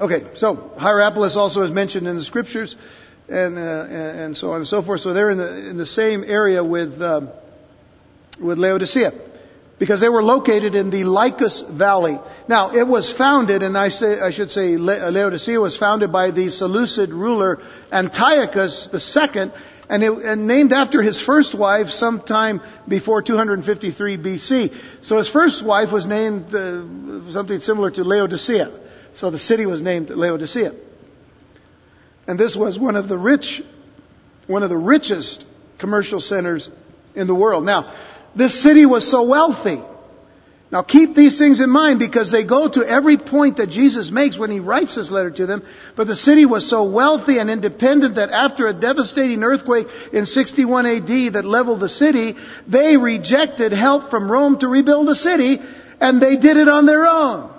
[0.00, 2.74] okay, so Hierapolis also is mentioned in the scriptures,
[3.28, 5.00] and uh, and so on and so forth.
[5.00, 7.30] So they're in the in the same area with um,
[8.40, 9.23] with Laodicea
[9.78, 12.18] because they were located in the Lycus Valley.
[12.48, 16.48] Now, it was founded, and I, say, I should say Laodicea was founded by the
[16.50, 17.60] Seleucid ruler
[17.90, 19.50] Antiochus II,
[19.88, 24.80] and, it, and named after his first wife sometime before 253 BC.
[25.02, 28.80] So his first wife was named uh, something similar to Laodicea.
[29.14, 30.72] So the city was named Laodicea.
[32.26, 33.62] And this was one of the rich,
[34.46, 35.44] one of the richest
[35.78, 36.70] commercial centers
[37.14, 37.64] in the world.
[37.64, 39.80] Now, this city was so wealthy.
[40.74, 44.36] Now keep these things in mind because they go to every point that Jesus makes
[44.36, 45.62] when he writes this letter to them.
[45.96, 50.84] But the city was so wealthy and independent that after a devastating earthquake in 61
[50.84, 52.34] AD that leveled the city,
[52.66, 55.60] they rejected help from Rome to rebuild the city
[56.00, 57.53] and they did it on their own.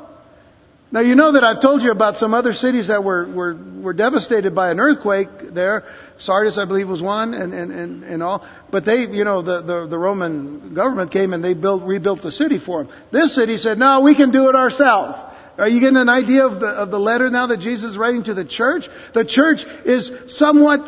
[0.95, 3.93] Now you know that I've told you about some other cities that were, were, were
[3.93, 5.83] devastated by an earthquake there.
[6.17, 8.47] Sardis, I believe, was one and, and, and, and all.
[8.71, 12.31] But they, you know, the, the, the Roman government came and they built, rebuilt the
[12.31, 12.93] city for them.
[13.11, 15.17] This city said, no, we can do it ourselves.
[15.57, 18.23] Are you getting an idea of the, of the letter now that Jesus is writing
[18.23, 18.87] to the church?
[19.13, 20.79] The church is somewhat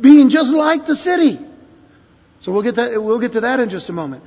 [0.00, 1.40] being just like the city.
[2.42, 4.22] So we'll get that, we'll get to that in just a moment.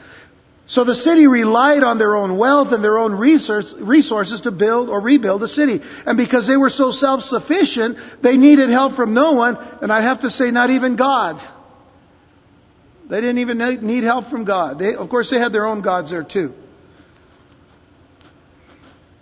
[0.68, 5.00] So the city relied on their own wealth and their own resources to build or
[5.00, 5.80] rebuild the city.
[6.06, 10.22] And because they were so self-sufficient, they needed help from no one, and I have
[10.22, 11.40] to say not even God.
[13.08, 14.80] They didn't even need help from God.
[14.80, 16.54] They, of course, they had their own gods there too.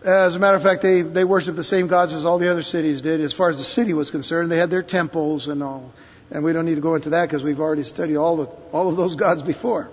[0.06, 2.62] As a matter of fact, they, they worshiped the same gods as all the other
[2.62, 4.50] cities did as far as the city was concerned.
[4.50, 5.94] They had their temples and all.
[6.32, 8.90] And we don't need to go into that because we've already studied all, the, all
[8.90, 9.90] of those gods before.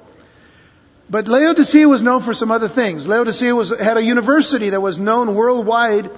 [1.11, 3.05] But Laodicea was known for some other things.
[3.05, 6.09] Laodicea was, had a university that was known worldwide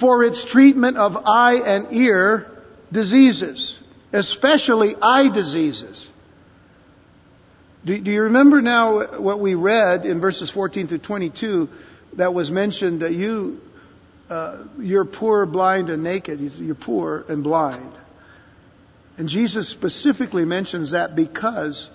[0.00, 2.50] for its treatment of eye and ear
[2.90, 3.78] diseases,
[4.10, 6.08] especially eye diseases.
[7.84, 11.68] Do, do, you remember now what we read in verses 14 through 22
[12.16, 13.60] that was mentioned that you,
[14.30, 16.40] uh, you're poor, blind, and naked.
[16.40, 17.92] You're poor and blind.
[19.18, 21.90] And Jesus specifically mentions that because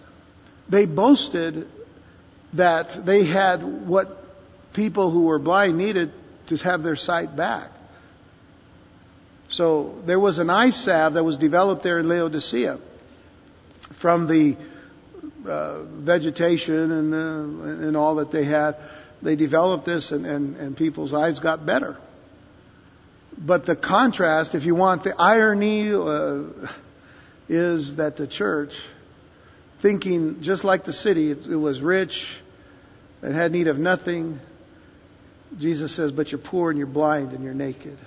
[0.69, 1.67] they boasted
[2.53, 4.07] that they had what
[4.73, 6.11] people who were blind needed
[6.47, 7.71] to have their sight back.
[9.49, 12.79] So there was an eye salve that was developed there in Laodicea
[14.01, 14.57] from the
[15.49, 18.75] uh, vegetation and, uh, and all that they had.
[19.21, 21.97] They developed this and, and, and people's eyes got better.
[23.37, 26.69] But the contrast, if you want, the irony uh,
[27.47, 28.71] is that the church,
[29.81, 32.25] thinking just like the city, it, it was rich,
[33.21, 34.39] it had need of nothing.
[35.57, 37.97] Jesus says, but you're poor and you're blind and you're naked.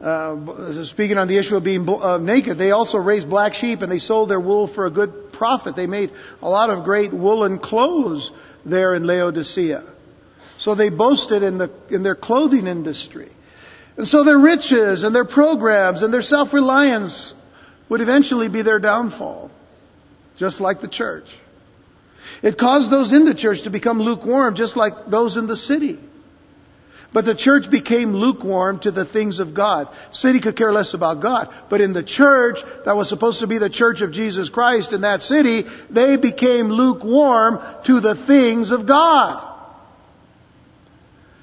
[0.00, 3.90] Uh, speaking on the issue of being uh, naked, they also raised black sheep and
[3.90, 5.74] they sold their wool for a good profit.
[5.74, 8.30] They made a lot of great woolen clothes
[8.64, 9.84] there in Laodicea.
[10.58, 13.30] So they boasted in, the, in their clothing industry.
[13.96, 17.34] And so their riches and their programs and their self-reliance
[17.88, 19.50] would eventually be their downfall.
[20.38, 21.26] Just like the church.
[22.42, 25.98] It caused those in the church to become lukewarm, just like those in the city.
[27.12, 29.88] But the church became lukewarm to the things of God.
[30.12, 31.48] City could care less about God.
[31.70, 35.00] But in the church, that was supposed to be the church of Jesus Christ in
[35.00, 39.44] that city, they became lukewarm to the things of God.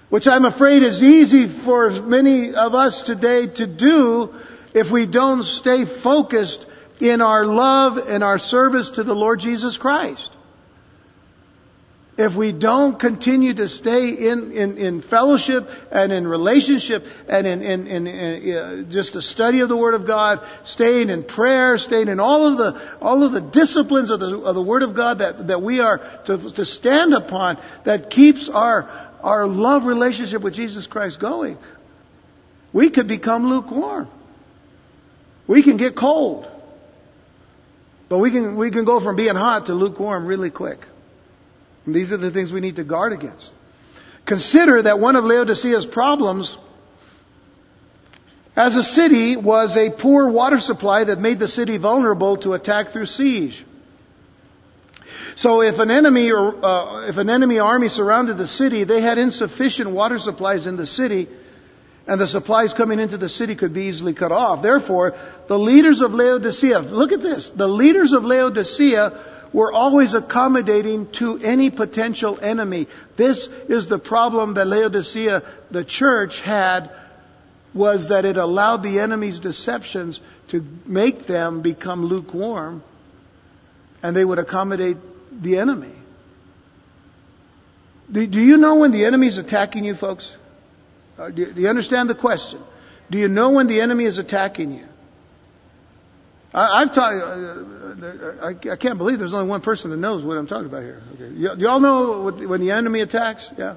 [0.09, 4.35] Which I'm afraid is easy for many of us today to do
[4.75, 6.65] if we don't stay focused
[6.99, 10.29] in our love and our service to the Lord Jesus Christ
[12.17, 17.61] if we don't continue to stay in, in, in fellowship and in relationship and in,
[17.61, 21.77] in, in, in uh, just a study of the Word of God, staying in prayer,
[21.77, 24.95] staying in all of the, all of the disciplines of the, of the Word of
[24.95, 28.83] God that, that we are to, to stand upon that keeps our,
[29.21, 31.57] our love relationship with Jesus Christ going,
[32.71, 34.09] we could become lukewarm.
[35.47, 36.49] We can get cold.
[38.07, 40.79] But we can, we can go from being hot to lukewarm really quick.
[41.85, 43.53] And these are the things we need to guard against.
[44.25, 46.57] Consider that one of Laodicea's problems
[48.55, 52.91] as a city was a poor water supply that made the city vulnerable to attack
[52.91, 53.65] through siege.
[55.35, 59.17] So if an enemy or uh, if an enemy army surrounded the city, they had
[59.17, 61.27] insufficient water supplies in the city,
[62.07, 64.61] and the supplies coming into the city could be easily cut off.
[64.61, 65.13] Therefore,
[65.47, 71.37] the leaders of Laodicea, look at this, the leaders of Laodicea we're always accommodating to
[71.37, 72.87] any potential enemy.
[73.17, 76.91] This is the problem that Laodicea, the church, had
[77.73, 82.83] was that it allowed the enemy's deceptions to make them become lukewarm
[84.03, 84.97] and they would accommodate
[85.31, 85.93] the enemy.
[88.11, 90.29] Do, you know when the enemy is attacking you, folks?
[91.17, 92.61] Uh, do, do you understand the question?
[93.09, 94.85] Do you know when the enemy is attacking you?
[96.53, 97.15] I, have talked.
[97.15, 100.83] Uh, I, I can't believe there's only one person that knows what I'm talking about
[100.83, 101.03] here.
[101.15, 101.31] Okay.
[101.35, 103.49] Y'all know what, when the enemy attacks?
[103.57, 103.75] Yeah.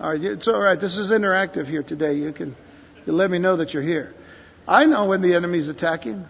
[0.00, 0.22] All right.
[0.22, 0.80] It's all right.
[0.80, 2.14] This is interactive here today.
[2.14, 2.56] You can
[3.06, 4.14] you let me know that you're here.
[4.66, 6.26] I know when the enemy's attacking.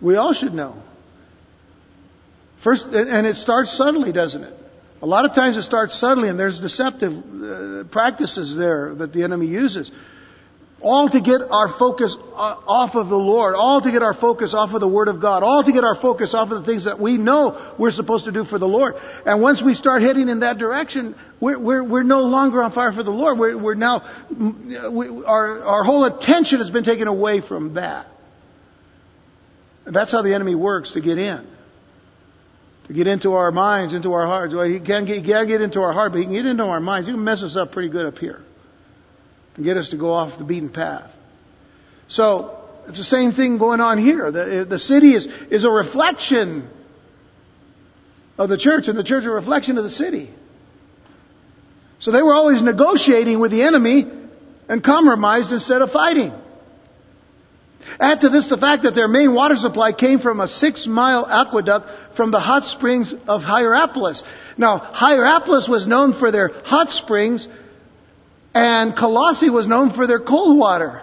[0.00, 0.82] We all should know.
[2.62, 4.54] First, and it starts subtly, doesn't it?
[5.00, 9.22] A lot of times it starts subtly, and there's deceptive uh, practices there that the
[9.22, 9.90] enemy uses.
[10.80, 13.56] All to get our focus off of the Lord.
[13.56, 15.42] All to get our focus off of the Word of God.
[15.42, 18.32] All to get our focus off of the things that we know we're supposed to
[18.32, 18.94] do for the Lord.
[19.26, 22.92] And once we start heading in that direction, we're, we're, we're no longer on fire
[22.92, 23.38] for the Lord.
[23.38, 28.06] We're, we're now, we, our, our whole attention has been taken away from that.
[29.84, 31.44] And that's how the enemy works to get in.
[32.92, 34.54] Get into our minds, into our hearts.
[34.54, 36.64] Well, he can't get, he can't get into our heart, but he can get into
[36.64, 37.06] our minds.
[37.06, 38.40] He can mess us up pretty good up here
[39.56, 41.10] and get us to go off the beaten path.
[42.08, 42.58] So,
[42.88, 44.30] it's the same thing going on here.
[44.30, 46.70] The, the city is, is a reflection
[48.38, 50.30] of the church, and the church is a reflection of the city.
[52.00, 54.06] So they were always negotiating with the enemy
[54.68, 56.32] and compromised instead of fighting.
[58.00, 61.26] Add to this the fact that their main water supply came from a six mile
[61.26, 64.22] aqueduct from the hot springs of Hierapolis.
[64.56, 67.48] Now, Hierapolis was known for their hot springs
[68.54, 71.02] And Colossae was known for their cold water.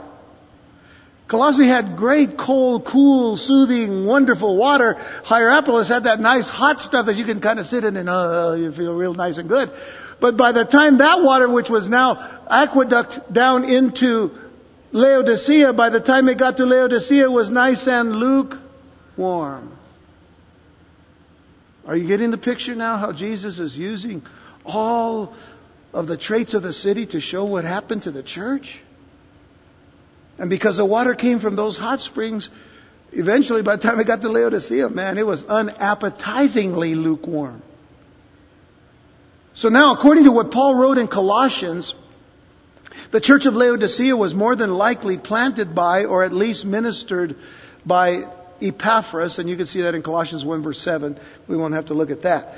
[1.27, 4.95] Colossae had great, cold, cool, soothing, wonderful water.
[5.23, 8.55] Hierapolis had that nice hot stuff that you can kind of sit in and uh,
[8.57, 9.71] you feel real nice and good.
[10.21, 14.31] But by the time that water, which was now aqueduct down into
[14.95, 19.77] Laodicea, by the time it got to Laodicea, was nice and lukewarm.
[21.85, 24.23] Are you getting the picture now how Jesus is using
[24.63, 25.35] all
[25.91, 28.79] of the traits of the city to show what happened to the church?
[30.37, 32.49] And because the water came from those hot springs,
[33.11, 37.61] eventually by the time it got to Laodicea, man, it was unappetizingly lukewarm.
[39.55, 41.93] So now, according to what Paul wrote in Colossians,
[43.15, 47.37] the church of Laodicea was more than likely planted by, or at least ministered
[47.85, 48.29] by
[48.61, 51.17] Epaphras, and you can see that in Colossians 1 verse 7.
[51.47, 52.53] We won't have to look at that.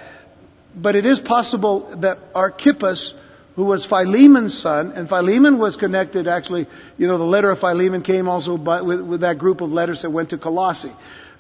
[0.76, 3.14] But it is possible that Archippus
[3.56, 8.02] who was Philemon's son, and Philemon was connected actually, you know, the letter of Philemon
[8.02, 10.94] came also by, with, with that group of letters that went to Colossae.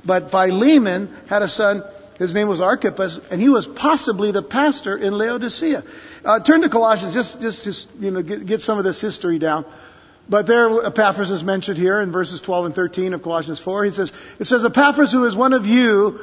[0.05, 1.81] But Philemon had a son,
[2.17, 5.83] his name was Archippus, and he was possibly the pastor in Laodicea.
[6.25, 9.37] Uh, turn to Colossians, just, just, just you know, get, get some of this history
[9.37, 9.65] down.
[10.27, 13.85] But there, Epaphras is mentioned here in verses 12 and 13 of Colossians 4.
[13.85, 16.19] He says, it says, Epaphras, who is one of you,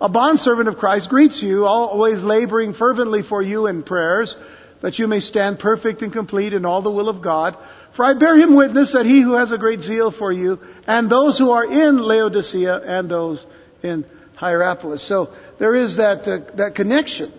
[0.00, 4.34] a bondservant of Christ, greets you, always laboring fervently for you in prayers,
[4.82, 7.56] that you may stand perfect and complete in all the will of God.
[7.94, 11.08] For I bear him witness that he who has a great zeal for you, and
[11.08, 13.46] those who are in Laodicea, and those
[13.82, 14.04] in
[14.36, 15.06] Hierapolis.
[15.06, 17.32] So there is that, uh, that connection.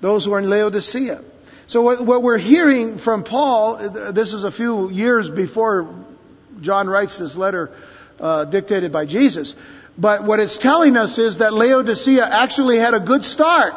[0.00, 1.22] Those who are in Laodicea.
[1.66, 6.04] So what, what we're hearing from Paul, this is a few years before
[6.60, 7.70] John writes this letter
[8.18, 9.54] uh, dictated by Jesus.
[9.98, 13.74] But what it's telling us is that Laodicea actually had a good start.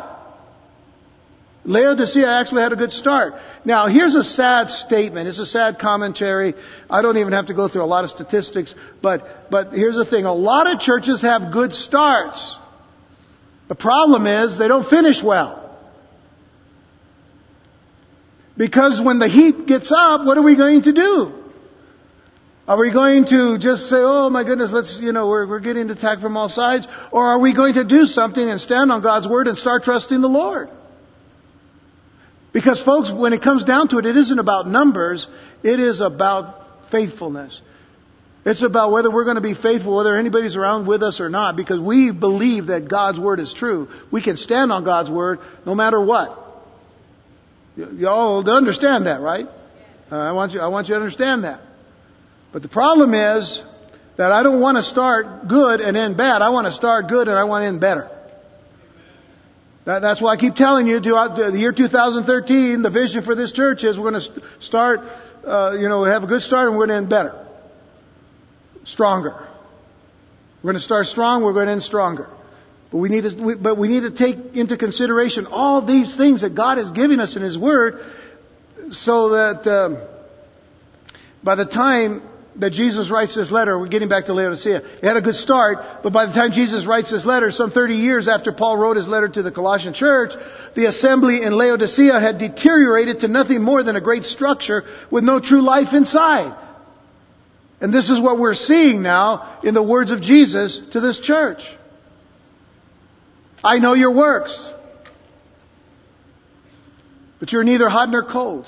[1.63, 3.33] Laodicea actually had a good start.
[3.65, 5.27] Now, here's a sad statement.
[5.27, 6.53] It's a sad commentary.
[6.89, 10.05] I don't even have to go through a lot of statistics, but, but here's the
[10.05, 10.25] thing.
[10.25, 12.57] A lot of churches have good starts.
[13.71, 15.73] The problem is they don't finish well.
[18.57, 21.31] Because when the heat gets up, what are we going to do?
[22.67, 25.89] Are we going to just say, oh my goodness, let's, you know, we're, we're getting
[25.89, 26.85] attacked from all sides?
[27.13, 30.19] Or are we going to do something and stand on God's word and start trusting
[30.19, 30.69] the Lord?
[32.51, 35.25] Because folks, when it comes down to it, it isn't about numbers,
[35.63, 37.61] it is about faithfulness.
[38.43, 41.55] It's about whether we're going to be faithful, whether anybody's around with us or not,
[41.55, 43.87] because we believe that God's Word is true.
[44.11, 46.39] We can stand on God's Word no matter what.
[47.75, 49.47] You all understand that, right?
[50.11, 51.61] Uh, I want you, I want you to understand that.
[52.51, 53.61] But the problem is
[54.17, 56.41] that I don't want to start good and end bad.
[56.41, 58.09] I want to start good and I want to end better.
[59.85, 63.51] That, that's why I keep telling you, throughout the year 2013, the vision for this
[63.51, 64.99] church is we're going to start,
[65.45, 67.40] uh, you know, have a good start and we're going to end better.
[68.83, 69.47] Stronger.
[70.63, 72.29] We're going to start strong, we're going to end stronger.
[72.91, 76.41] But we need to, we, but we need to take into consideration all these things
[76.41, 77.99] that God is giving us in His Word
[78.89, 80.07] so that um,
[81.43, 82.21] by the time
[82.57, 84.77] that Jesus writes this letter, we're getting back to Laodicea.
[84.77, 87.95] It had a good start, but by the time Jesus writes this letter, some 30
[87.95, 90.33] years after Paul wrote his letter to the Colossian church,
[90.75, 95.39] the assembly in Laodicea had deteriorated to nothing more than a great structure with no
[95.39, 96.57] true life inside.
[97.81, 101.61] And this is what we're seeing now in the words of Jesus to this church.
[103.63, 104.71] I know your works,
[107.39, 108.67] but you're neither hot nor cold.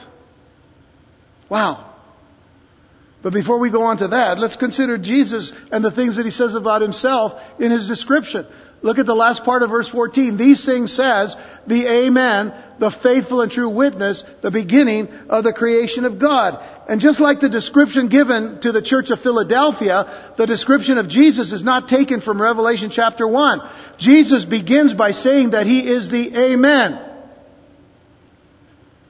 [1.48, 1.92] Wow.
[3.22, 6.32] But before we go on to that, let's consider Jesus and the things that he
[6.32, 8.48] says about himself in his description.
[8.84, 10.36] Look at the last part of verse 14.
[10.36, 16.04] These things says the Amen, the faithful and true witness, the beginning of the creation
[16.04, 16.62] of God.
[16.90, 21.54] And just like the description given to the church of Philadelphia, the description of Jesus
[21.54, 23.62] is not taken from Revelation chapter 1.
[24.00, 27.00] Jesus begins by saying that he is the Amen.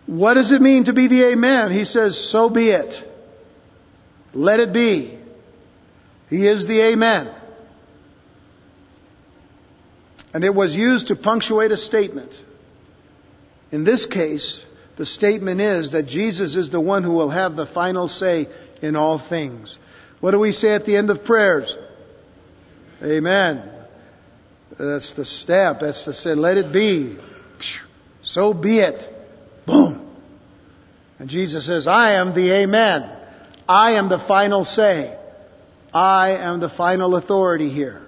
[0.06, 1.72] What does it mean to be the Amen?
[1.72, 2.94] He says, so be it.
[4.36, 5.18] Let it be.
[6.30, 7.34] He is the Amen.
[10.34, 12.36] And it was used to punctuate a statement.
[13.72, 14.64] In this case,
[14.98, 18.48] the statement is that Jesus is the one who will have the final say
[18.82, 19.78] in all things.
[20.20, 21.76] What do we say at the end of prayers?
[23.04, 23.70] Amen.
[24.80, 25.80] That's the stamp.
[25.82, 27.18] That's the say, let it be.
[28.22, 29.04] So be it.
[29.66, 30.10] Boom.
[31.20, 33.10] And Jesus says, I am the Amen.
[33.68, 35.18] I am the final say.
[35.94, 38.02] I am the final authority here.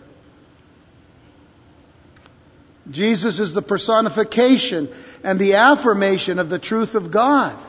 [2.90, 7.64] Jesus is the personification and the affirmation of the truth of God.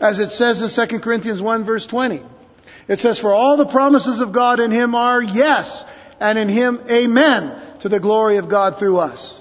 [0.00, 2.22] As it says in 2 Corinthians 1 verse 20.
[2.88, 5.84] It says, For all the promises of God in Him are yes,
[6.20, 9.40] and in Him amen, to the glory of God through us.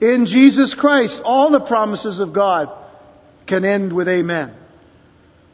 [0.00, 2.68] In Jesus Christ, all the promises of God
[3.46, 4.54] can end with amen.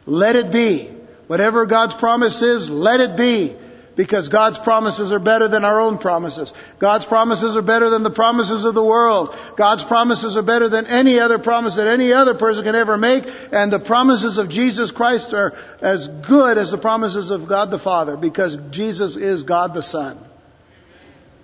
[0.07, 0.97] Let it be.
[1.29, 3.57] Whatever God's promise is, let it be.
[4.01, 6.55] Because God's promises are better than our own promises.
[6.79, 9.29] God's promises are better than the promises of the world.
[9.59, 13.25] God's promises are better than any other promise that any other person can ever make.
[13.27, 17.79] And the promises of Jesus Christ are as good as the promises of God the
[17.79, 20.19] Father because Jesus is God the Son.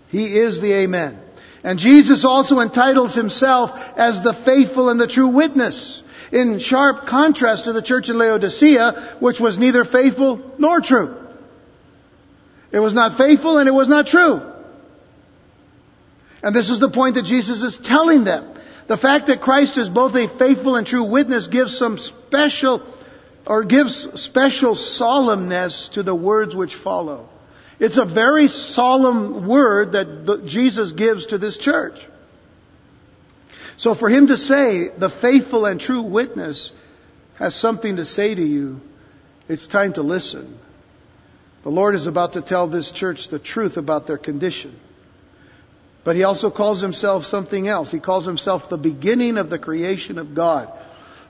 [0.08, 1.20] He is the Amen.
[1.62, 6.02] And Jesus also entitles himself as the faithful and the true witness
[6.32, 11.25] in sharp contrast to the church in Laodicea, which was neither faithful nor true.
[12.76, 14.42] It was not faithful and it was not true.
[16.42, 18.52] And this is the point that Jesus is telling them.
[18.86, 22.86] The fact that Christ is both a faithful and true witness gives some special,
[23.46, 27.30] or gives special solemnness to the words which follow.
[27.80, 31.98] It's a very solemn word that Jesus gives to this church.
[33.78, 36.70] So for him to say, the faithful and true witness
[37.38, 38.82] has something to say to you,
[39.48, 40.58] it's time to listen.
[41.66, 44.78] The Lord is about to tell this church the truth about their condition.
[46.04, 47.90] But he also calls himself something else.
[47.90, 50.68] He calls himself the beginning of the creation of God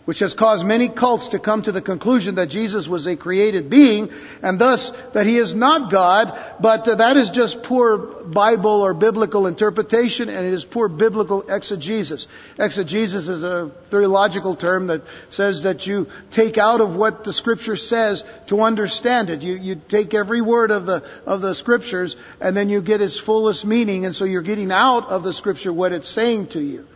[0.06, 3.68] which has caused many cults to come to the conclusion that Jesus was a created
[3.68, 4.08] being,
[4.40, 9.48] and thus that he is not God, but that is just poor Bible or biblical
[9.48, 12.26] interpretation, and it is poor biblical exegesis.
[12.58, 17.76] Exegesis is a theological term that says that you take out of what the Scripture
[17.76, 19.42] says to understand it.
[19.42, 23.20] You, you take every word of the, of the Scriptures, and then you get its
[23.20, 26.86] fullest meaning, and so you're getting out of the Scripture what it's saying to you.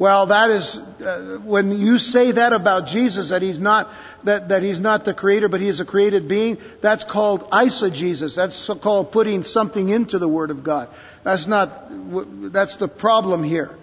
[0.00, 3.92] Well, that is uh, when you say that about Jesus that he's not
[4.24, 6.56] that, that he's not the creator, but he is a created being.
[6.82, 8.34] That's called eisegesis.
[8.34, 10.88] That's so called putting something into the Word of God.
[11.22, 11.90] That's not.
[12.50, 13.76] That's the problem here.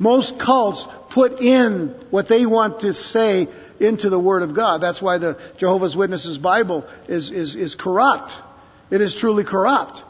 [0.00, 3.46] Most cults put in what they want to say
[3.78, 4.82] into the Word of God.
[4.82, 8.32] That's why the Jehovah's Witnesses Bible is is, is corrupt.
[8.90, 10.02] It is truly corrupt.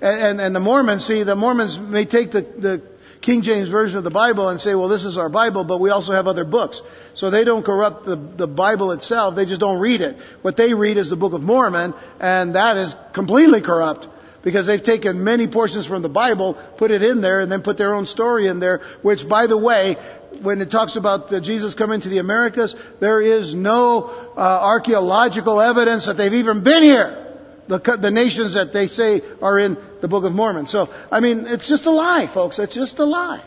[0.00, 2.93] And, and, and the Mormons, see, the Mormons may take the, the
[3.24, 5.88] King James Version of the Bible and say, well, this is our Bible, but we
[5.88, 6.82] also have other books.
[7.14, 10.16] So they don't corrupt the, the Bible itself, they just don't read it.
[10.42, 14.08] What they read is the Book of Mormon, and that is completely corrupt.
[14.42, 17.78] Because they've taken many portions from the Bible, put it in there, and then put
[17.78, 19.96] their own story in there, which by the way,
[20.42, 26.04] when it talks about Jesus coming to the Americas, there is no uh, archaeological evidence
[26.04, 27.23] that they've even been here
[27.68, 30.66] the, the nations that they say are in the Book of Mormon.
[30.66, 32.58] So, I mean, it's just a lie, folks.
[32.58, 33.44] It's just a lie.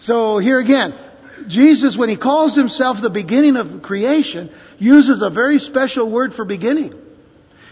[0.00, 0.94] So here again,
[1.46, 6.44] Jesus, when he calls himself the beginning of creation, uses a very special word for
[6.44, 6.94] beginning.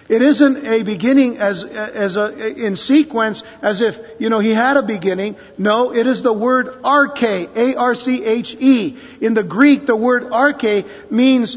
[0.08, 4.76] It isn't a beginning as, as a, in sequence as if, you know, he had
[4.76, 5.36] a beginning.
[5.58, 9.00] No, it is the word arche, A-R-C-H-E.
[9.20, 11.56] In the Greek, the word arche means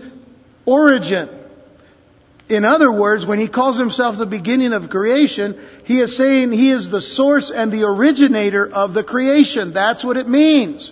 [0.65, 1.29] origin.
[2.49, 6.71] In other words, when he calls himself the beginning of creation, he is saying he
[6.71, 9.71] is the source and the originator of the creation.
[9.71, 10.91] That's what it means.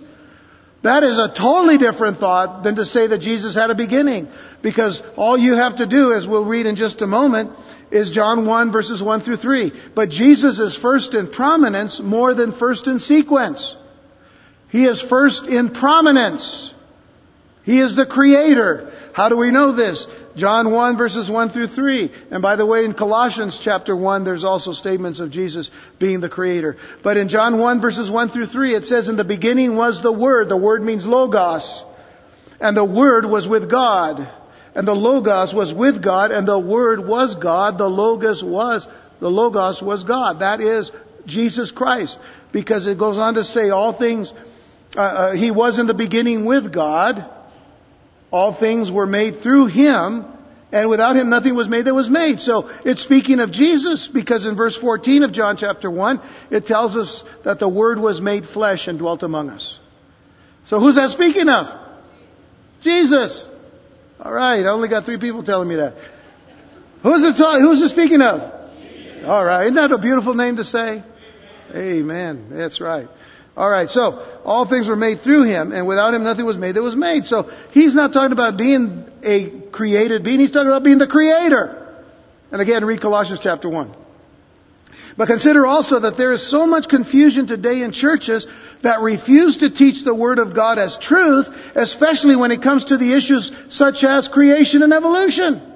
[0.83, 4.27] That is a totally different thought than to say that Jesus had a beginning.
[4.61, 7.51] Because all you have to do, as we'll read in just a moment,
[7.91, 9.71] is John 1 verses 1 through 3.
[9.95, 13.75] But Jesus is first in prominence more than first in sequence.
[14.69, 16.73] He is first in prominence.
[17.63, 18.93] He is the creator.
[19.13, 20.05] How do we know this?
[20.37, 22.11] John 1 verses 1 through 3.
[22.31, 25.69] And by the way, in Colossians chapter 1, there's also statements of Jesus
[25.99, 26.77] being the creator.
[27.03, 30.11] But in John 1 verses 1 through 3, it says, In the beginning was the
[30.11, 30.47] Word.
[30.47, 31.83] The Word means Logos.
[32.59, 34.31] And the Word was with God.
[34.75, 37.79] And the Logos was with God, and the Word was God.
[37.79, 38.87] The Logos was,
[39.19, 40.41] the Logos was God.
[40.41, 40.91] That is
[41.25, 42.19] Jesus Christ.
[42.51, 44.31] Because it goes on to say all things,
[44.95, 47.27] uh, uh, He was in the beginning with God.
[48.31, 50.25] All things were made through Him,
[50.71, 52.39] and without Him nothing was made that was made.
[52.39, 56.21] So it's speaking of Jesus, because in verse 14 of John chapter 1,
[56.51, 59.79] it tells us that the Word was made flesh and dwelt among us.
[60.65, 61.67] So who's that speaking of?
[62.81, 63.45] Jesus.
[64.19, 65.93] Alright, I only got three people telling me that.
[67.03, 67.61] Who's it, talking?
[67.61, 68.41] who's it speaking of?
[69.23, 71.03] Alright, isn't that a beautiful name to say?
[71.73, 72.49] Amen.
[72.51, 73.07] That's right.
[73.57, 76.75] All right, so all things were made through him, and without him nothing was made
[76.75, 77.25] that was made.
[77.25, 82.03] So he's not talking about being a created being, he's talking about being the creator.
[82.51, 83.95] And again, read Colossians chapter 1.
[85.17, 88.45] But consider also that there is so much confusion today in churches
[88.83, 92.97] that refuse to teach the Word of God as truth, especially when it comes to
[92.99, 95.73] the issues such as creation and evolution.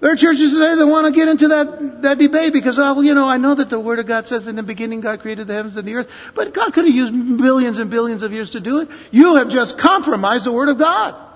[0.00, 3.04] There are churches today that want to get into that, that debate because, oh, well,
[3.04, 5.46] you know, I know that the Word of God says in the beginning God created
[5.46, 8.52] the heavens and the earth, but God could have used billions and billions of years
[8.52, 8.88] to do it.
[9.10, 11.26] You have just compromised the Word of God.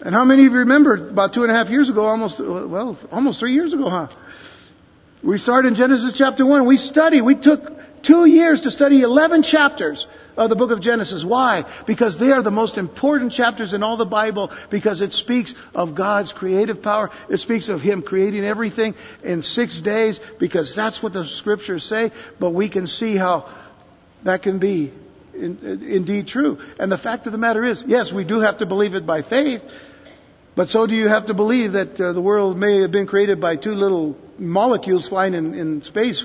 [0.00, 2.98] And how many of you remember about two and a half years ago, almost, well,
[3.10, 4.08] almost three years ago, huh?
[5.22, 6.66] We started in Genesis chapter 1.
[6.66, 7.62] We studied, we took
[8.02, 10.06] two years to study 11 chapters
[10.36, 11.24] of the book of Genesis.
[11.24, 11.64] Why?
[11.86, 15.94] Because they are the most important chapters in all the Bible because it speaks of
[15.94, 17.10] God's creative power.
[17.28, 22.10] It speaks of Him creating everything in six days because that's what the scriptures say,
[22.40, 23.48] but we can see how
[24.24, 24.92] that can be
[25.34, 26.58] in, indeed true.
[26.78, 29.22] And the fact of the matter is, yes, we do have to believe it by
[29.22, 29.62] faith,
[30.56, 33.40] but so do you have to believe that uh, the world may have been created
[33.40, 36.24] by two little molecules flying in, in space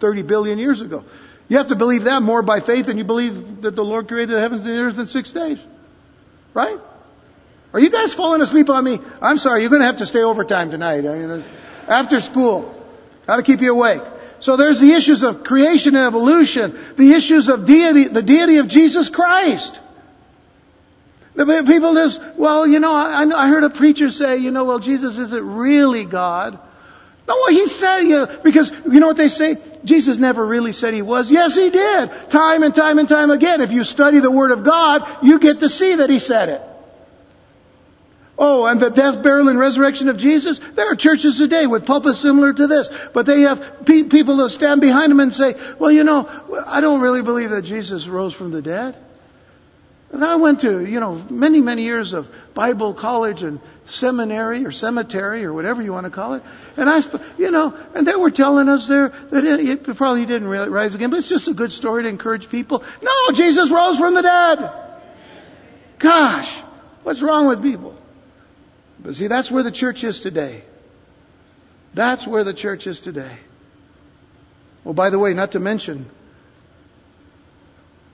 [0.00, 1.04] 30 billion years ago.
[1.48, 4.36] You have to believe that more by faith than you believe that the Lord created
[4.36, 5.58] the heavens and the earth in six days.
[6.54, 6.78] Right?
[7.72, 8.98] Are you guys falling asleep on me?
[9.20, 11.06] I'm sorry, you're going to have to stay overtime tonight.
[11.06, 11.48] I mean,
[11.86, 12.74] after school.
[13.26, 14.02] Got to keep you awake.
[14.40, 18.68] So there's the issues of creation and evolution, the issues of deity, the deity of
[18.68, 19.78] Jesus Christ.
[21.34, 24.80] The people just, well, you know, I, I heard a preacher say, you know, well,
[24.80, 26.58] Jesus isn't really God.
[27.28, 29.56] Well, he said, you know, because you know what they say?
[29.84, 31.30] Jesus never really said he was.
[31.30, 32.10] Yes, he did.
[32.30, 33.60] Time and time and time again.
[33.60, 36.62] If you study the Word of God, you get to see that he said it.
[38.38, 40.60] Oh, and the death, burial, and resurrection of Jesus?
[40.76, 44.50] There are churches today with pulpits similar to this, but they have pe- people that
[44.50, 46.26] stand behind them and say, well, you know,
[46.64, 48.96] I don't really believe that Jesus rose from the dead.
[50.10, 54.72] And I went to, you know, many, many years of Bible college and seminary or
[54.72, 56.42] cemetery or whatever you want to call it.
[56.78, 57.00] And I,
[57.36, 60.94] you know, and they were telling us there that it, it probably didn't really rise
[60.94, 62.82] again, but it's just a good story to encourage people.
[63.02, 65.98] No, Jesus rose from the dead.
[66.00, 66.62] Gosh,
[67.02, 67.94] what's wrong with people?
[69.00, 70.64] But see, that's where the church is today.
[71.94, 73.38] That's where the church is today.
[74.84, 76.10] Well, by the way, not to mention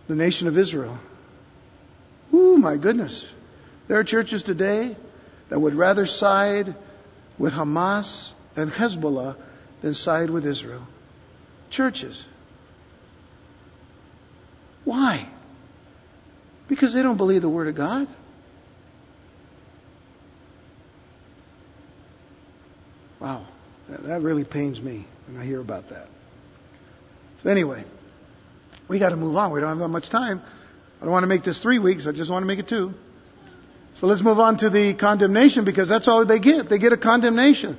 [0.09, 0.99] the nation of Israel.
[2.33, 3.27] Ooh, my goodness.
[3.89, 4.97] There are churches today
[5.51, 6.75] that would rather side
[7.39, 9.37] with Hamas and Hezbollah
[9.83, 10.87] than side with Israel.
[11.71, 12.25] Churches.
[14.85, 15.29] Why?
[16.69, 18.09] Because they don't believe the Word of God.
[23.21, 23.47] Wow,
[23.89, 26.09] that really pains me when I hear about that.
[27.43, 27.85] So, anyway,
[28.87, 29.53] we got to move on.
[29.53, 30.43] We don't have that much time.
[31.05, 32.95] I don't want to make this three weeks, I just want to make it two.
[33.93, 36.71] So let's move on to the condemnation because that's all they get.
[36.71, 37.77] They get a condemnation.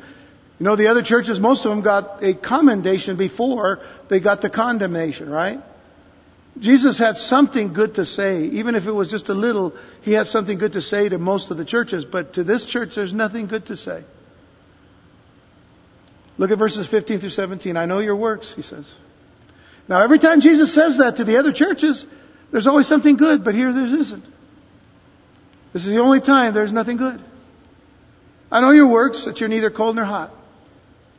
[0.59, 3.79] You know, the other churches, most of them got a commendation before
[4.11, 5.57] they got the condemnation, right?
[6.59, 9.73] Jesus had something good to say, even if it was just a little,
[10.03, 12.91] he had something good to say to most of the churches, but to this church
[12.93, 14.03] there's nothing good to say.
[16.37, 17.75] Look at verses 15 through 17.
[17.75, 18.93] I know your works, he says.
[19.89, 22.05] Now every time Jesus says that to the other churches,
[22.55, 24.23] there's always something good, but here there isn't.
[25.73, 27.21] This is the only time there's nothing good.
[28.49, 30.31] I know your works, that you're neither cold nor hot.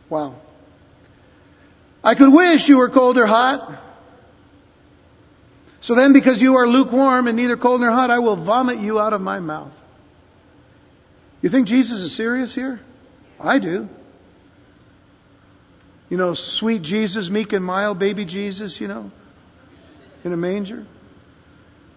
[0.08, 0.40] Wow.
[2.02, 3.82] I could wish you were cold or hot.
[5.82, 8.98] So then, because you are lukewarm and neither cold nor hot, I will vomit you
[8.98, 9.74] out of my mouth.
[11.42, 12.80] You think Jesus is serious here?
[13.38, 13.90] I do.
[16.08, 19.10] You know, sweet Jesus, meek and mild, baby Jesus, you know,
[20.24, 20.86] in a manger.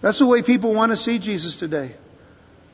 [0.01, 1.95] That's the way people want to see Jesus today.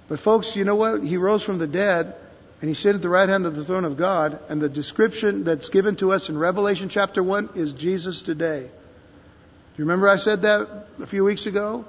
[0.07, 1.01] But folks, you know what?
[1.01, 2.15] He rose from the dead
[2.61, 4.39] and he sat at the right hand of the throne of God.
[4.49, 8.61] And the description that's given to us in Revelation chapter 1 is Jesus today.
[8.61, 11.85] Do you remember I said that a few weeks ago?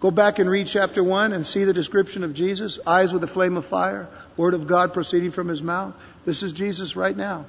[0.00, 2.78] Go back and read chapter 1 and see the description of Jesus.
[2.86, 4.08] Eyes with a flame of fire.
[4.36, 5.94] Word of God proceeding from his mouth.
[6.24, 7.46] This is Jesus right now.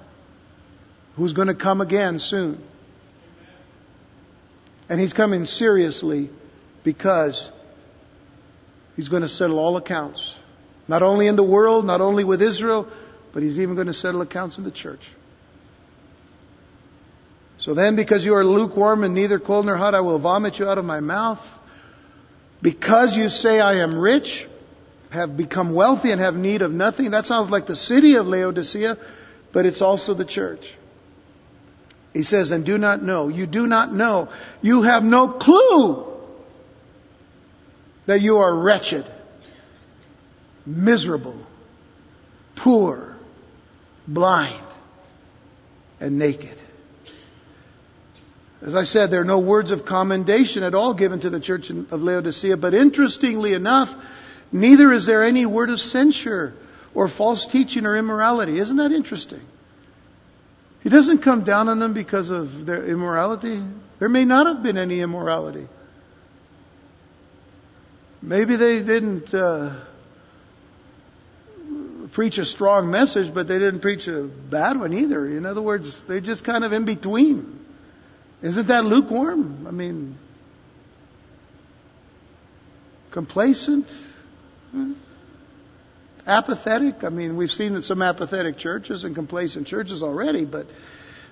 [1.16, 2.64] Who's going to come again soon.
[4.88, 6.32] And he's coming seriously
[6.90, 7.52] because
[8.96, 10.36] he's going to settle all accounts.
[10.88, 12.92] Not only in the world, not only with Israel,
[13.32, 15.02] but he's even going to settle accounts in the church.
[17.60, 20.68] So then, because you are lukewarm and neither cold nor hot, I will vomit you
[20.68, 21.46] out of my mouth.
[22.60, 24.48] Because you say, I am rich,
[25.12, 27.12] have become wealthy, and have need of nothing.
[27.12, 28.98] That sounds like the city of Laodicea,
[29.54, 30.66] but it's also the church.
[32.14, 33.28] He says, and do not know.
[33.28, 34.34] You do not know.
[34.64, 36.09] You have no clue
[38.10, 39.06] that you are wretched,
[40.66, 41.46] miserable,
[42.56, 43.16] poor,
[44.08, 44.66] blind,
[46.00, 46.60] and naked.
[48.64, 51.70] As I said, there are no words of commendation at all given to the church
[51.70, 53.90] of Laodicea, but interestingly enough,
[54.52, 56.56] neither is there any word of censure
[56.96, 58.60] or false teaching or immorality.
[58.60, 59.42] Isn't that interesting?
[60.82, 63.62] He doesn't come down on them because of their immorality.
[64.00, 65.68] There may not have been any immorality.
[68.22, 69.86] Maybe they didn't uh,
[72.12, 75.26] preach a strong message, but they didn't preach a bad one either.
[75.26, 77.60] In other words, they're just kind of in between.
[78.42, 79.68] Isn't that lukewarm?
[79.68, 80.18] I mean,
[83.12, 83.88] complacent?
[86.26, 87.04] Apathetic?
[87.04, 90.68] I mean, we've seen some apathetic churches and complacent churches already, but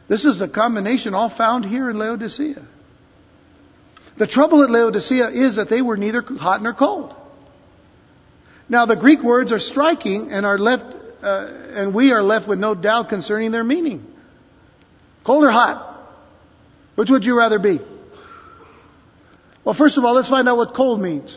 [0.07, 2.65] this is a combination all found here in Laodicea.
[4.17, 7.13] The trouble at Laodicea is that they were neither hot nor cold.
[8.67, 12.59] Now the Greek words are striking and are left, uh, and we are left with
[12.59, 14.05] no doubt concerning their meaning.
[15.23, 15.83] Cold or hot?
[16.95, 17.79] Which would you rather be?
[19.63, 21.35] Well, first of all, let's find out what cold means.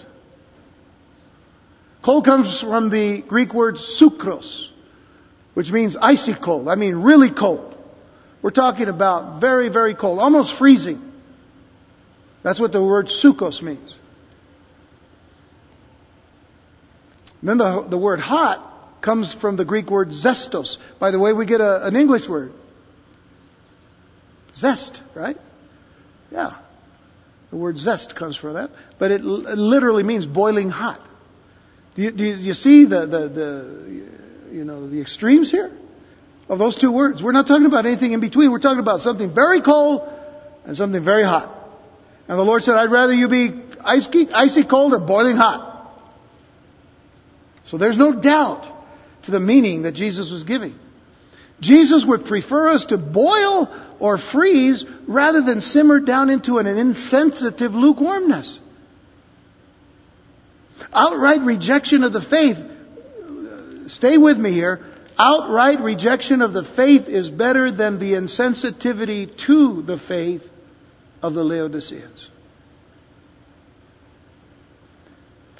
[2.02, 4.68] Cold comes from the Greek word sucros,
[5.52, 6.68] which means icy cold.
[6.68, 7.74] I mean really cold.
[8.40, 11.09] We're talking about very, very cold, almost freezing.
[12.42, 13.96] That's what the word sukos means.
[17.42, 18.66] then the, the word hot
[19.02, 20.76] comes from the Greek word zestos.
[20.98, 22.52] By the way, we get a, an English word.
[24.54, 25.36] Zest, right?
[26.30, 26.58] Yeah.
[27.50, 28.70] The word zest comes from that.
[28.98, 31.00] But it, it literally means boiling hot.
[31.94, 35.72] Do you, do you, do you see the, the, the, you know, the extremes here
[36.48, 37.22] of those two words?
[37.22, 38.50] We're not talking about anything in between.
[38.50, 40.08] We're talking about something very cold
[40.64, 41.59] and something very hot.
[42.30, 45.90] And the Lord said, I'd rather you be icy, cold or boiling hot.
[47.64, 48.72] So there's no doubt
[49.24, 50.78] to the meaning that Jesus was giving.
[51.60, 53.68] Jesus would prefer us to boil
[53.98, 58.60] or freeze rather than simmer down into an insensitive lukewarmness.
[60.92, 62.58] Outright rejection of the faith,
[63.90, 64.86] stay with me here,
[65.18, 70.42] outright rejection of the faith is better than the insensitivity to the faith
[71.22, 72.28] of the Laodiceans.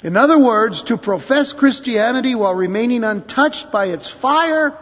[0.03, 4.77] In other words, to profess Christianity while remaining untouched by its fire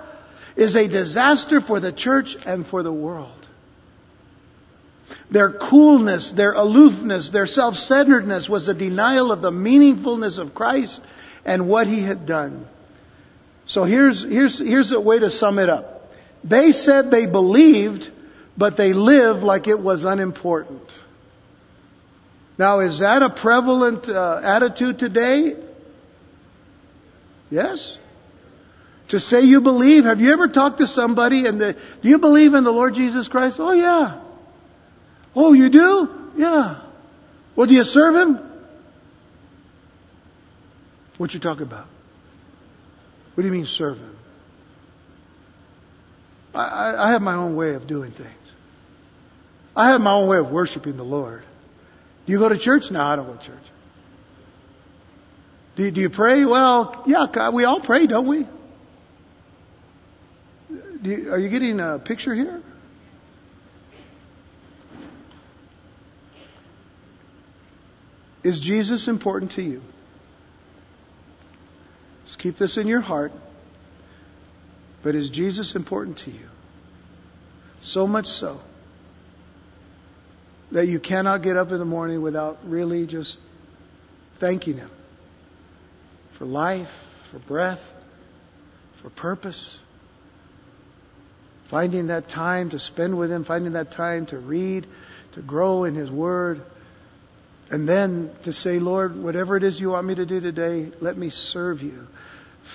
[0.56, 3.48] is a disaster for the church and for the world.
[5.32, 11.02] Their coolness, their aloofness, their self-centeredness was a denial of the meaningfulness of Christ
[11.46, 12.68] and what He had done.
[13.66, 16.10] So here's, here's, here's a way to sum it up.
[16.44, 18.10] They said they believed,
[18.60, 20.92] but they live like it was unimportant.
[22.58, 25.54] Now, is that a prevalent uh, attitude today?
[27.50, 27.98] Yes.
[29.10, 30.04] To say you believe.
[30.04, 33.30] Have you ever talked to somebody and the, do you believe in the Lord Jesus
[33.30, 33.56] Christ?
[33.60, 34.22] Oh yeah.
[35.34, 36.10] Oh, you do?
[36.36, 36.82] Yeah.
[37.56, 38.40] Well, do you serve Him?
[41.18, 41.88] What you talking about?
[43.36, 44.18] What do you mean serve Him?
[46.54, 48.39] I, I have my own way of doing things.
[49.80, 51.42] I have my own way of worshiping the Lord.
[52.26, 52.92] Do you go to church?
[52.92, 53.64] No, I don't go to church.
[55.78, 56.44] Do you, do you pray?
[56.44, 58.46] Well, yeah, we all pray, don't we?
[61.02, 62.62] Do you, are you getting a picture here?
[68.44, 69.82] Is Jesus important to you?
[72.26, 73.32] Just keep this in your heart.
[75.06, 76.48] But is Jesus important to you?
[77.80, 78.60] So much so
[80.72, 83.40] that you cannot get up in the morning without really just
[84.40, 84.92] thanking Him
[86.38, 86.88] for life,
[87.32, 87.82] for breath,
[89.02, 89.80] for purpose.
[91.70, 94.88] Finding that time to spend with Him, finding that time to read,
[95.34, 96.62] to grow in His Word,
[97.70, 101.18] and then to say, Lord, whatever it is you want me to do today, let
[101.18, 102.08] me serve you.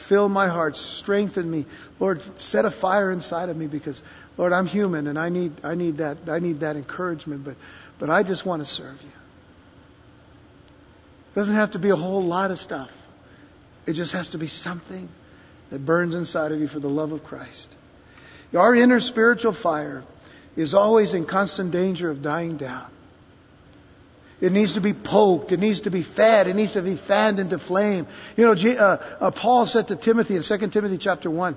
[0.08, 1.66] Fill my heart, strengthen me.
[1.98, 4.00] Lord, set a fire inside of me because,
[4.36, 7.44] Lord, I'm human and I need, I need that, I need that encouragement.
[7.44, 7.56] But
[7.98, 9.08] but I just want to serve you.
[11.32, 12.90] It doesn't have to be a whole lot of stuff.
[13.86, 15.08] It just has to be something
[15.70, 17.68] that burns inside of you for the love of Christ.
[18.54, 20.04] Our inner spiritual fire
[20.56, 22.90] is always in constant danger of dying down.
[24.40, 25.52] It needs to be poked.
[25.52, 26.46] It needs to be fed.
[26.46, 28.06] It needs to be fanned into flame.
[28.36, 31.56] You know, uh, uh, Paul said to Timothy in 2 Timothy chapter 1,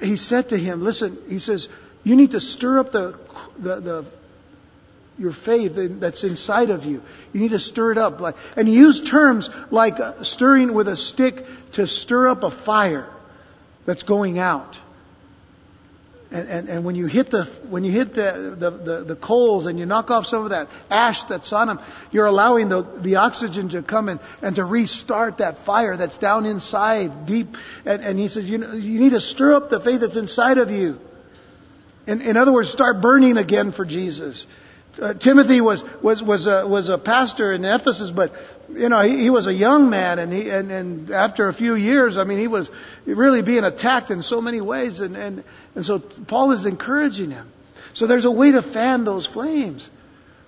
[0.00, 1.68] he said to him, listen, he says,
[2.04, 3.18] you need to stir up the,
[3.58, 4.10] the, the
[5.18, 7.02] your faith that's inside of you.
[7.32, 8.20] You need to stir it up.
[8.20, 11.36] Like, and use terms like uh, stirring with a stick
[11.74, 13.12] to stir up a fire
[13.84, 14.76] that's going out.
[16.30, 19.64] And, and, and when you hit the when you hit the, the, the, the coals
[19.64, 21.78] and you knock off some of that ash that's on them,
[22.10, 26.44] you're allowing the, the oxygen to come in and to restart that fire that's down
[26.44, 27.48] inside deep.
[27.86, 30.58] And, and he says, you, know, you need to stir up the faith that's inside
[30.58, 30.98] of you.
[32.06, 34.46] In, in other words, start burning again for Jesus.
[35.00, 38.32] Uh, Timothy was was was a was a pastor in Ephesus, but
[38.68, 41.74] you know he, he was a young man, and he and, and after a few
[41.74, 42.70] years, I mean, he was
[43.06, 45.44] really being attacked in so many ways, and and
[45.74, 47.52] and so Paul is encouraging him.
[47.94, 49.88] So there's a way to fan those flames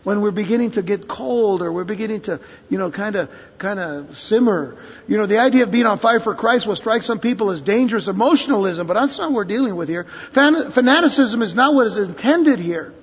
[0.03, 3.29] when we're beginning to get cold or we're beginning to, you know, kind of,
[3.59, 4.79] kind of simmer.
[5.07, 7.61] You know, the idea of being on fire for Christ will strike some people as
[7.61, 10.07] dangerous emotionalism, but that's not what we're dealing with here.
[10.35, 12.95] Fan- fanaticism is not what is intended here.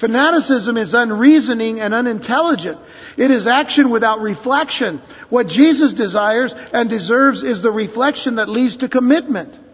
[0.00, 2.78] Fanaticism is unreasoning and unintelligent.
[3.18, 5.00] It is action without reflection.
[5.28, 9.65] What Jesus desires and deserves is the reflection that leads to commitment.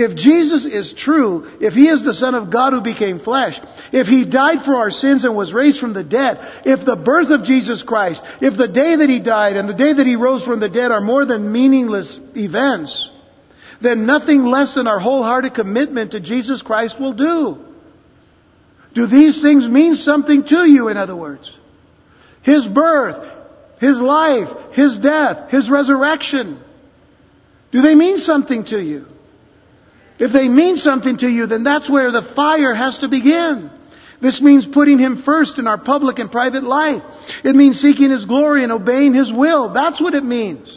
[0.00, 3.60] If Jesus is true, if He is the Son of God who became flesh,
[3.92, 7.28] if He died for our sins and was raised from the dead, if the birth
[7.28, 10.42] of Jesus Christ, if the day that He died and the day that He rose
[10.42, 13.10] from the dead are more than meaningless events,
[13.82, 17.58] then nothing less than our wholehearted commitment to Jesus Christ will do.
[18.94, 21.52] Do these things mean something to you, in other words?
[22.40, 23.22] His birth,
[23.80, 26.58] His life, His death, His resurrection.
[27.70, 29.06] Do they mean something to you?
[30.20, 33.70] If they mean something to you, then that's where the fire has to begin.
[34.20, 37.02] This means putting Him first in our public and private life.
[37.42, 39.72] It means seeking His glory and obeying His will.
[39.72, 40.76] That's what it means.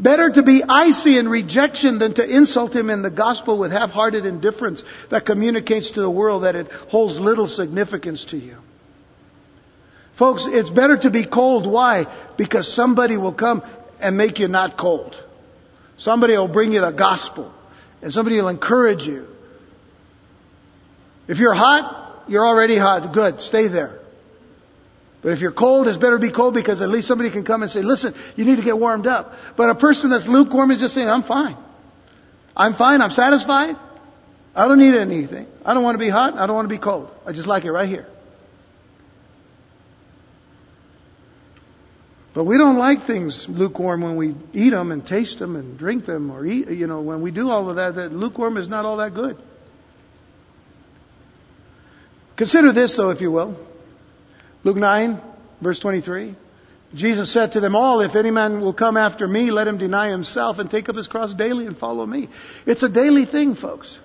[0.00, 4.24] Better to be icy in rejection than to insult Him in the gospel with half-hearted
[4.24, 8.56] indifference that communicates to the world that it holds little significance to you.
[10.18, 11.70] Folks, it's better to be cold.
[11.70, 12.06] Why?
[12.38, 13.62] Because somebody will come
[14.00, 15.22] and make you not cold.
[15.98, 17.52] Somebody will bring you the gospel.
[18.02, 19.26] And somebody will encourage you.
[21.28, 23.14] If you're hot, you're already hot.
[23.14, 23.40] Good.
[23.40, 24.00] Stay there.
[25.22, 27.62] But if you're cold, it's better to be cold because at least somebody can come
[27.62, 29.32] and say, listen, you need to get warmed up.
[29.56, 31.56] But a person that's lukewarm is just saying, I'm fine.
[32.56, 33.00] I'm fine.
[33.00, 33.76] I'm satisfied.
[34.54, 35.46] I don't need anything.
[35.64, 36.34] I don't want to be hot.
[36.34, 37.10] I don't want to be cold.
[37.24, 38.06] I just like it right here.
[42.34, 46.06] But we don't like things lukewarm when we eat them and taste them and drink
[46.06, 48.86] them or eat, you know, when we do all of that, that lukewarm is not
[48.86, 49.36] all that good.
[52.36, 53.56] Consider this though, if you will.
[54.64, 55.20] Luke 9,
[55.60, 56.36] verse 23.
[56.94, 60.10] Jesus said to them all, if any man will come after me, let him deny
[60.10, 62.28] himself and take up his cross daily and follow me.
[62.66, 63.98] It's a daily thing, folks.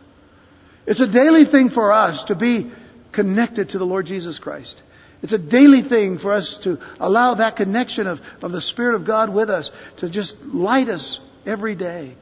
[0.86, 2.72] It's a daily thing for us to be
[3.12, 4.82] connected to the Lord Jesus Christ.
[5.24, 9.06] It's a daily thing for us to allow that connection of, of the Spirit of
[9.06, 12.16] God with us to just light us every day.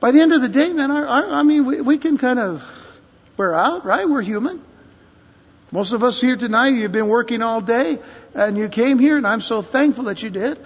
[0.00, 2.38] By the end of the day, man, our, our, I mean, we, we can kind
[2.38, 2.60] of
[3.38, 4.06] wear out, right?
[4.06, 4.62] We're human.
[5.72, 7.98] Most of us here tonight, you've been working all day
[8.34, 10.58] and you came here, and I'm so thankful that you did.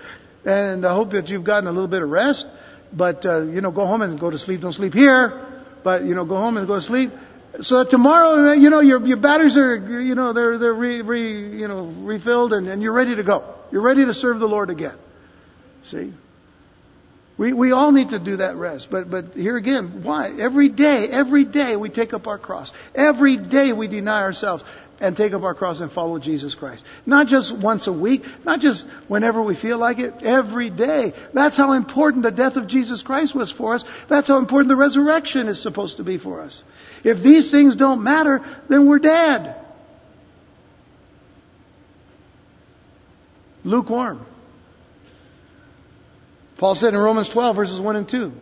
[0.45, 2.47] And I hope that you've gotten a little bit of rest.
[2.93, 4.63] But, uh, you know, go home and go to sleep.
[4.63, 7.11] Don't sleep here, but, you know, go home and go to sleep.
[7.61, 11.03] So that tomorrow, uh, you know, your, your batteries are, you know, they're, they're re,
[11.03, 13.55] re, you know, refilled and, and you're ready to go.
[13.73, 14.97] You're ready to serve the Lord again.
[15.85, 16.13] See?
[17.39, 18.89] We, we all need to do that rest.
[18.91, 20.31] But, but here again, why?
[20.39, 22.73] Every day, every day we take up our cross.
[22.95, 24.65] Every day we deny ourselves
[25.01, 26.85] and take up our cross and follow Jesus Christ.
[27.07, 31.13] Not just once a week, not just whenever we feel like it, every day.
[31.33, 33.85] That's how important the death of Jesus Christ was for us.
[34.09, 36.63] That's how important the resurrection is supposed to be for us.
[37.05, 39.57] If these things don't matter, then we're dead.
[43.65, 44.25] Lukewarm.
[46.59, 48.33] Paul said in Romans 12, verses 1 and 2.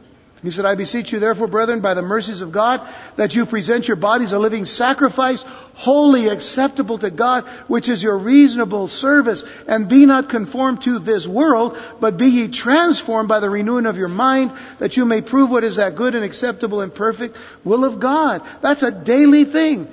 [0.42, 2.80] He said, I beseech you therefore, brethren, by the mercies of God,
[3.16, 5.42] that you present your bodies a living sacrifice,
[5.74, 11.26] wholly acceptable to God, which is your reasonable service, and be not conformed to this
[11.26, 15.50] world, but be ye transformed by the renewing of your mind, that you may prove
[15.50, 18.42] what is that good and acceptable and perfect will of God.
[18.62, 19.88] That's a daily thing.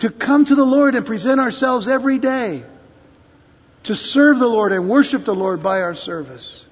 [0.00, 2.64] To come to the Lord and present ourselves every day.
[3.84, 6.64] To serve the Lord and worship the Lord by our service.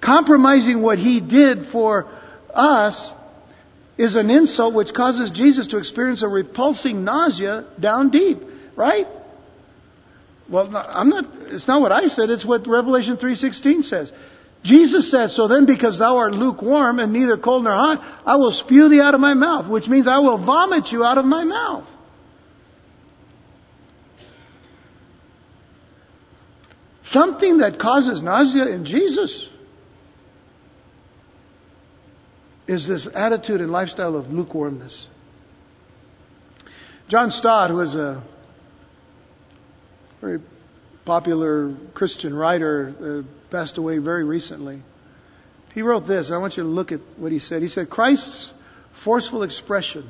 [0.00, 2.08] Compromising what He did for
[2.54, 3.10] us
[3.96, 8.38] is an insult which causes Jesus to experience a repulsing nausea down deep,
[8.76, 9.06] right?
[10.50, 14.12] Well, I'm not, it's not what I said, it's what Revelation 3.16 says.
[14.62, 18.52] Jesus said, so then because thou art lukewarm and neither cold nor hot, I will
[18.52, 21.44] spew thee out of my mouth, which means I will vomit you out of my
[21.44, 21.86] mouth.
[27.04, 29.48] Something that causes nausea in Jesus
[32.66, 35.08] is this attitude and lifestyle of lukewarmness.
[37.08, 38.22] John Stott, who is a
[40.20, 40.40] very
[41.04, 44.82] popular Christian writer, uh, passed away very recently.
[45.74, 46.30] He wrote this.
[46.30, 47.60] I want you to look at what he said.
[47.60, 48.50] He said, Christ's
[49.04, 50.08] forceful expression,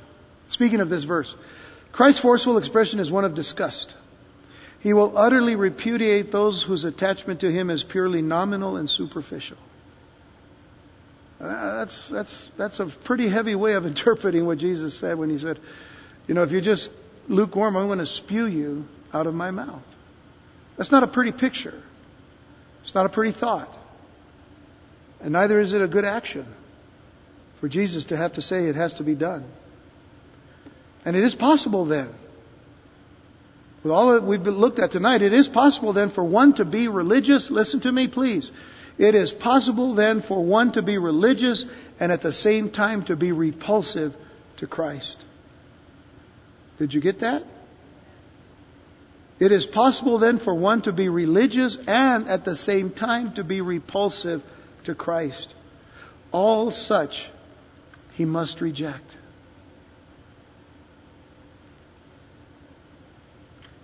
[0.50, 1.34] speaking of this verse,
[1.90, 3.94] Christ's forceful expression is one of disgust.
[4.80, 9.56] He will utterly repudiate those whose attachment to him is purely nominal and superficial.
[11.44, 15.38] Uh, that's, that's, that's a pretty heavy way of interpreting what Jesus said when he
[15.38, 15.60] said,
[16.26, 16.88] You know, if you're just
[17.28, 19.82] lukewarm, I'm going to spew you out of my mouth.
[20.78, 21.82] That's not a pretty picture.
[22.82, 23.76] It's not a pretty thought.
[25.20, 26.46] And neither is it a good action
[27.60, 29.44] for Jesus to have to say it has to be done.
[31.04, 32.14] And it is possible then,
[33.82, 36.88] with all that we've looked at tonight, it is possible then for one to be
[36.88, 37.50] religious.
[37.50, 38.50] Listen to me, please.
[38.98, 41.64] It is possible then for one to be religious
[41.98, 44.14] and at the same time to be repulsive
[44.58, 45.24] to Christ.
[46.78, 47.42] Did you get that?
[49.40, 53.44] It is possible then for one to be religious and at the same time to
[53.44, 54.42] be repulsive
[54.84, 55.52] to Christ.
[56.30, 57.28] All such
[58.12, 59.16] he must reject.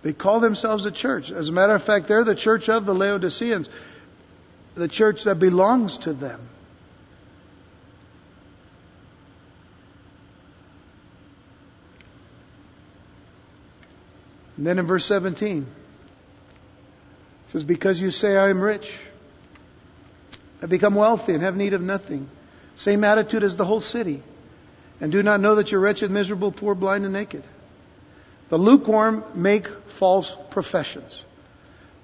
[0.02, 1.30] They call themselves a church.
[1.30, 3.68] As a matter of fact, they're the church of the Laodiceans,
[4.80, 6.48] the church that belongs to them.
[14.56, 18.90] And then in verse 17, it says, Because you say, I am rich
[20.62, 22.28] have become wealthy and have need of nothing.
[22.76, 24.22] Same attitude as the whole city.
[25.00, 27.44] And do not know that you're wretched, miserable, poor, blind, and naked.
[28.50, 29.66] The lukewarm make
[29.98, 31.22] false professions.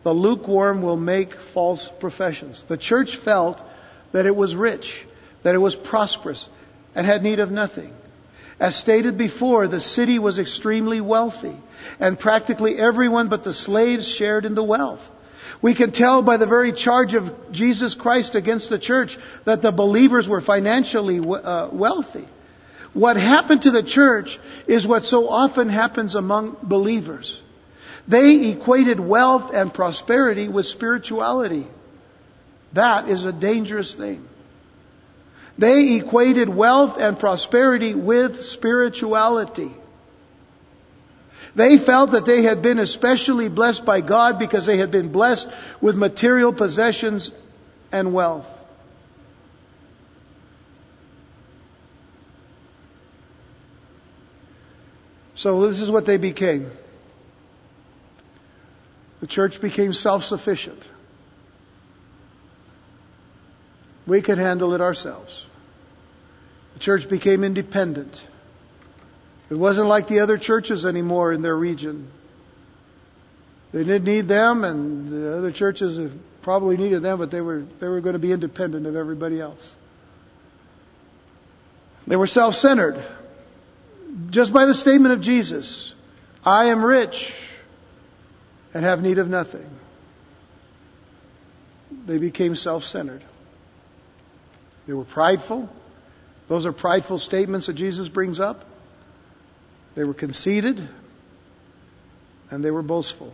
[0.06, 2.64] The lukewarm will make false professions.
[2.68, 3.60] The church felt
[4.12, 5.04] that it was rich,
[5.42, 6.48] that it was prosperous,
[6.94, 7.92] and had need of nothing.
[8.60, 11.56] As stated before, the city was extremely wealthy,
[11.98, 15.00] and practically everyone but the slaves shared in the wealth.
[15.60, 19.72] We can tell by the very charge of Jesus Christ against the church that the
[19.72, 22.28] believers were financially uh, wealthy.
[22.92, 24.38] What happened to the church
[24.68, 27.42] is what so often happens among believers.
[28.08, 31.66] They equated wealth and prosperity with spirituality.
[32.72, 34.26] That is a dangerous thing.
[35.58, 39.72] They equated wealth and prosperity with spirituality.
[41.56, 45.48] They felt that they had been especially blessed by God because they had been blessed
[45.80, 47.30] with material possessions
[47.90, 48.46] and wealth.
[55.34, 56.70] So this is what they became.
[59.26, 60.86] The church became self-sufficient.
[64.06, 65.44] We could handle it ourselves.
[66.74, 68.16] The church became independent.
[69.50, 72.08] It wasn't like the other churches anymore in their region.
[73.72, 76.12] They didn't need them, and the other churches
[76.42, 79.74] probably needed them, but they were, they were going to be independent of everybody else.
[82.06, 83.04] They were self centered.
[84.30, 85.92] Just by the statement of Jesus
[86.44, 87.32] I am rich
[88.76, 89.64] and have need of nothing.
[92.06, 93.24] They became self centered.
[94.86, 95.70] They were prideful.
[96.46, 98.66] Those are prideful statements that Jesus brings up.
[99.96, 100.90] They were conceited
[102.50, 103.32] and they were boastful.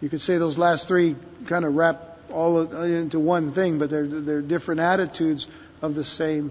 [0.00, 1.14] You could say those last three
[1.48, 5.46] kind of wrap all into one thing, but they're, they're different attitudes
[5.80, 6.50] of the same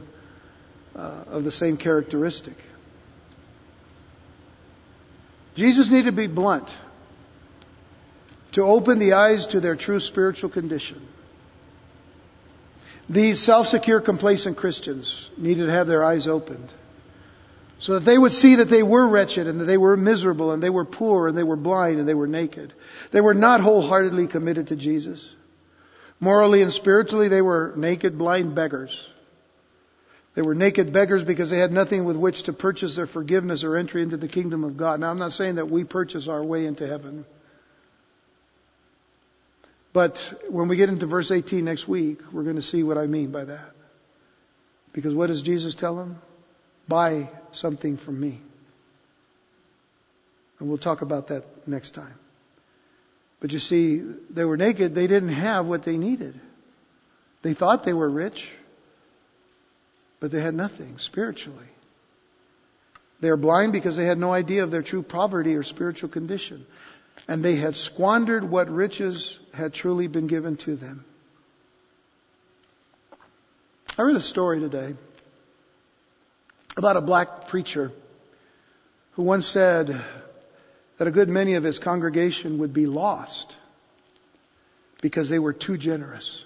[0.96, 2.56] uh, of the same characteristic.
[5.56, 6.70] Jesus needed to be blunt
[8.54, 11.08] to open the eyes to their true spiritual condition.
[13.10, 16.72] These self-secure, complacent Christians needed to have their eyes opened
[17.82, 20.62] so that they would see that they were wretched and that they were miserable and
[20.62, 22.74] they were poor and they were blind and they were naked.
[23.12, 25.28] They were not wholeheartedly committed to Jesus.
[26.20, 29.10] Morally and spiritually, they were naked, blind beggars.
[30.36, 33.76] They were naked beggars because they had nothing with which to purchase their forgiveness or
[33.76, 35.00] entry into the kingdom of God.
[35.00, 37.26] Now, I'm not saying that we purchase our way into heaven.
[39.94, 40.18] But
[40.50, 43.32] when we get into verse 18 next week, we're going to see what I mean
[43.32, 43.72] by that.
[44.94, 46.18] Because what does Jesus tell them?
[46.88, 48.42] Buy something from me.
[50.60, 52.14] And we'll talk about that next time.
[53.40, 54.94] But you see, they were naked.
[54.94, 56.40] They didn't have what they needed.
[57.42, 58.50] They thought they were rich,
[60.20, 61.66] but they had nothing spiritually.
[63.20, 66.66] They are blind because they had no idea of their true poverty or spiritual condition.
[67.28, 71.06] And they had squandered what riches had truly been given to them.
[73.98, 74.96] I read a story today
[76.76, 77.92] about a black preacher
[79.14, 79.90] who once said
[80.98, 83.56] that a good many of his congregation would be lost
[85.02, 86.46] because they were too generous.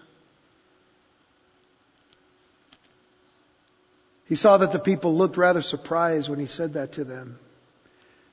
[4.27, 7.39] He saw that the people looked rather surprised when he said that to them.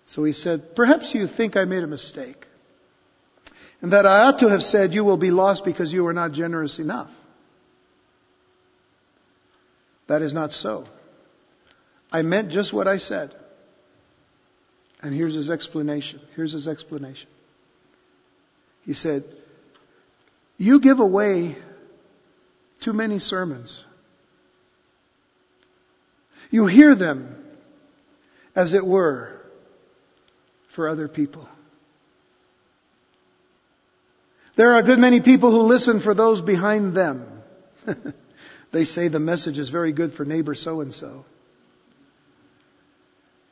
[0.06, 2.46] So he said, Perhaps you think I made a mistake.
[3.80, 6.32] And that I ought to have said, You will be lost because you were not
[6.32, 7.10] generous enough.
[10.08, 10.84] That is not so.
[12.10, 13.34] I meant just what I said.
[15.00, 16.20] And here's his explanation.
[16.36, 17.28] Here's his explanation.
[18.84, 19.24] He said,
[20.58, 21.56] You give away
[22.84, 23.84] too many sermons.
[26.50, 27.34] You hear them,
[28.54, 29.41] as it were,
[30.74, 31.48] for other people.
[34.56, 37.26] There are a good many people who listen for those behind them.
[38.72, 41.24] they say the message is very good for neighbor so and so.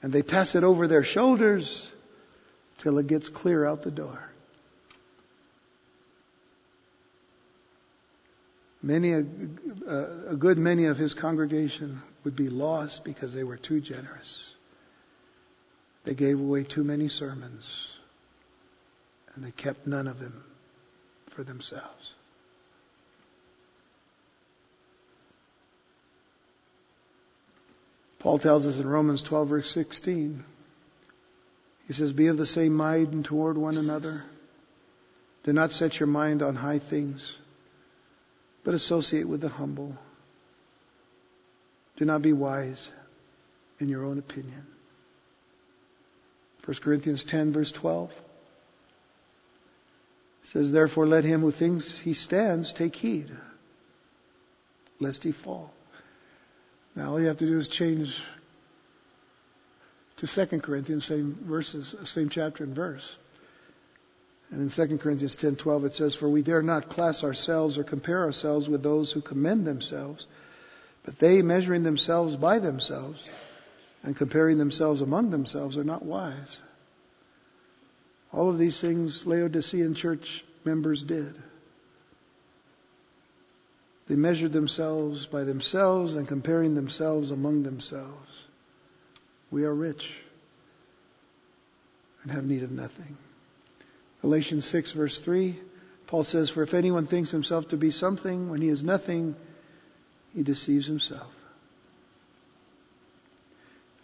[0.02, 1.88] And they pass it over their shoulders
[2.82, 4.18] till it gets clear out the door.
[8.82, 9.18] Many, a,
[10.30, 14.49] a good many of his congregation would be lost because they were too generous.
[16.05, 17.68] They gave away too many sermons,
[19.34, 20.44] and they kept none of them
[21.34, 22.14] for themselves.
[28.20, 30.44] Paul tells us in Romans 12, verse 16,
[31.86, 34.22] he says, Be of the same mind toward one another.
[35.42, 37.38] Do not set your mind on high things,
[38.62, 39.96] but associate with the humble.
[41.96, 42.90] Do not be wise
[43.78, 44.66] in your own opinion.
[46.64, 48.11] 1 Corinthians 10, verse 12
[50.52, 53.30] says, Therefore let him who thinks he stands take heed,
[54.98, 55.72] lest he fall.
[56.94, 58.14] Now all you have to do is change
[60.18, 63.16] to 2 Corinthians, same verses, same chapter and verse.
[64.50, 68.20] And in 2 Corinthians 10:12 it says, "For we dare not class ourselves or compare
[68.20, 70.26] ourselves with those who commend themselves,
[71.04, 73.26] but they measuring themselves by themselves
[74.03, 76.61] and comparing themselves among themselves are not wise."
[78.32, 81.34] All of these things Laodicean church members did.
[84.09, 88.44] They measured themselves by themselves and comparing themselves among themselves.
[89.51, 90.12] We are rich
[92.22, 93.16] and have need of nothing.
[94.20, 95.59] Galatians 6, verse 3,
[96.07, 99.36] Paul says, For if anyone thinks himself to be something when he is nothing,
[100.34, 101.30] he deceives himself.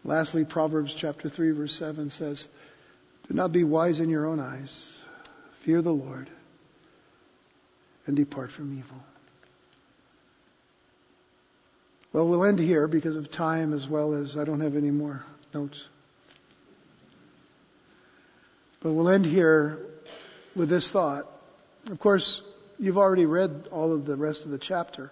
[0.06, 2.44] Lastly, Proverbs chapter 3, verse 7 says,
[3.26, 4.98] Do not be wise in your own eyes.
[5.64, 6.30] Fear the Lord
[8.06, 9.02] and depart from evil.
[12.12, 15.24] Well, we'll end here because of time as well as I don't have any more
[15.52, 15.88] notes.
[18.80, 19.78] But we'll end here
[20.54, 21.24] with this thought.
[21.90, 22.42] Of course,
[22.78, 25.10] you've already read all of the rest of the chapter.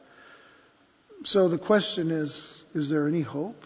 [1.24, 3.56] So the question is is there any hope?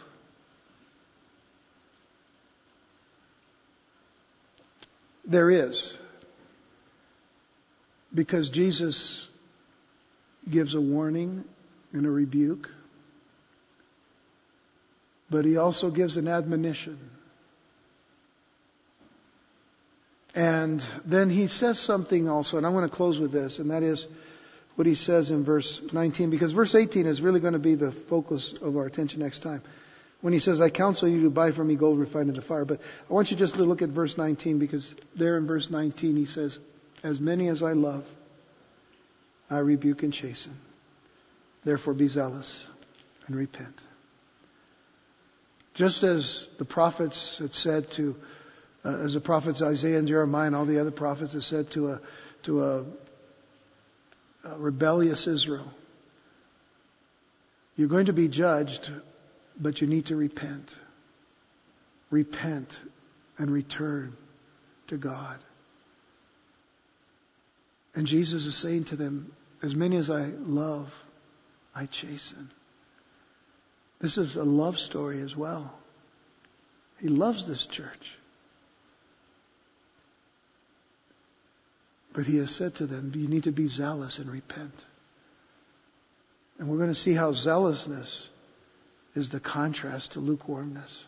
[5.28, 5.94] There is.
[8.14, 9.28] Because Jesus
[10.50, 11.44] gives a warning
[11.92, 12.68] and a rebuke
[15.30, 16.98] but he also gives an admonition.
[20.34, 23.82] And then he says something also, and I want to close with this, and that
[23.82, 24.06] is
[24.76, 27.92] what he says in verse 19, because verse 18 is really going to be the
[28.08, 29.62] focus of our attention next time.
[30.20, 32.64] When he says, I counsel you to buy from me gold refined in the fire.
[32.64, 36.16] But I want you just to look at verse 19, because there in verse 19
[36.16, 36.58] he says,
[37.04, 38.04] As many as I love,
[39.48, 40.56] I rebuke and chasten.
[41.64, 42.66] Therefore be zealous
[43.26, 43.74] and repent.
[45.74, 48.16] Just as the prophets had said to,
[48.84, 51.90] uh, as the prophets Isaiah and Jeremiah and all the other prophets had said to
[51.90, 52.00] a,
[52.44, 52.84] to a,
[54.44, 55.70] a rebellious Israel,
[57.76, 58.90] you're going to be judged,
[59.60, 60.72] but you need to repent.
[62.10, 62.74] Repent
[63.36, 64.16] and return
[64.88, 65.38] to God.
[67.94, 69.32] And Jesus is saying to them,
[69.62, 70.88] As many as I love,
[71.74, 72.50] I chasten.
[74.00, 75.74] This is a love story as well.
[77.00, 78.18] He loves this church.
[82.14, 84.74] But he has said to them, You need to be zealous and repent.
[86.58, 88.28] And we're going to see how zealousness
[89.14, 91.04] is the contrast to lukewarmness.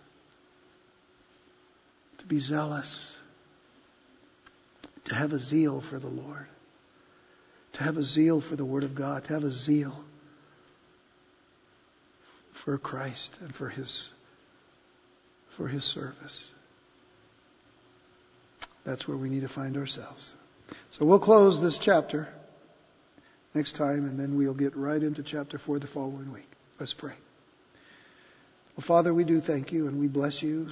[2.18, 3.16] To be zealous,
[5.06, 6.46] to have a zeal for the Lord,
[7.74, 10.04] to have a zeal for the Word of God, to have a zeal
[12.64, 14.10] for Christ and for His
[15.56, 16.44] for His service.
[18.84, 20.32] That's where we need to find ourselves.
[20.90, 22.28] So we'll close this chapter
[23.54, 26.48] next time, and then we'll get right into chapter four the following week.
[26.78, 27.14] Let's pray.
[28.80, 30.66] Well, Father, we do thank you and we bless you.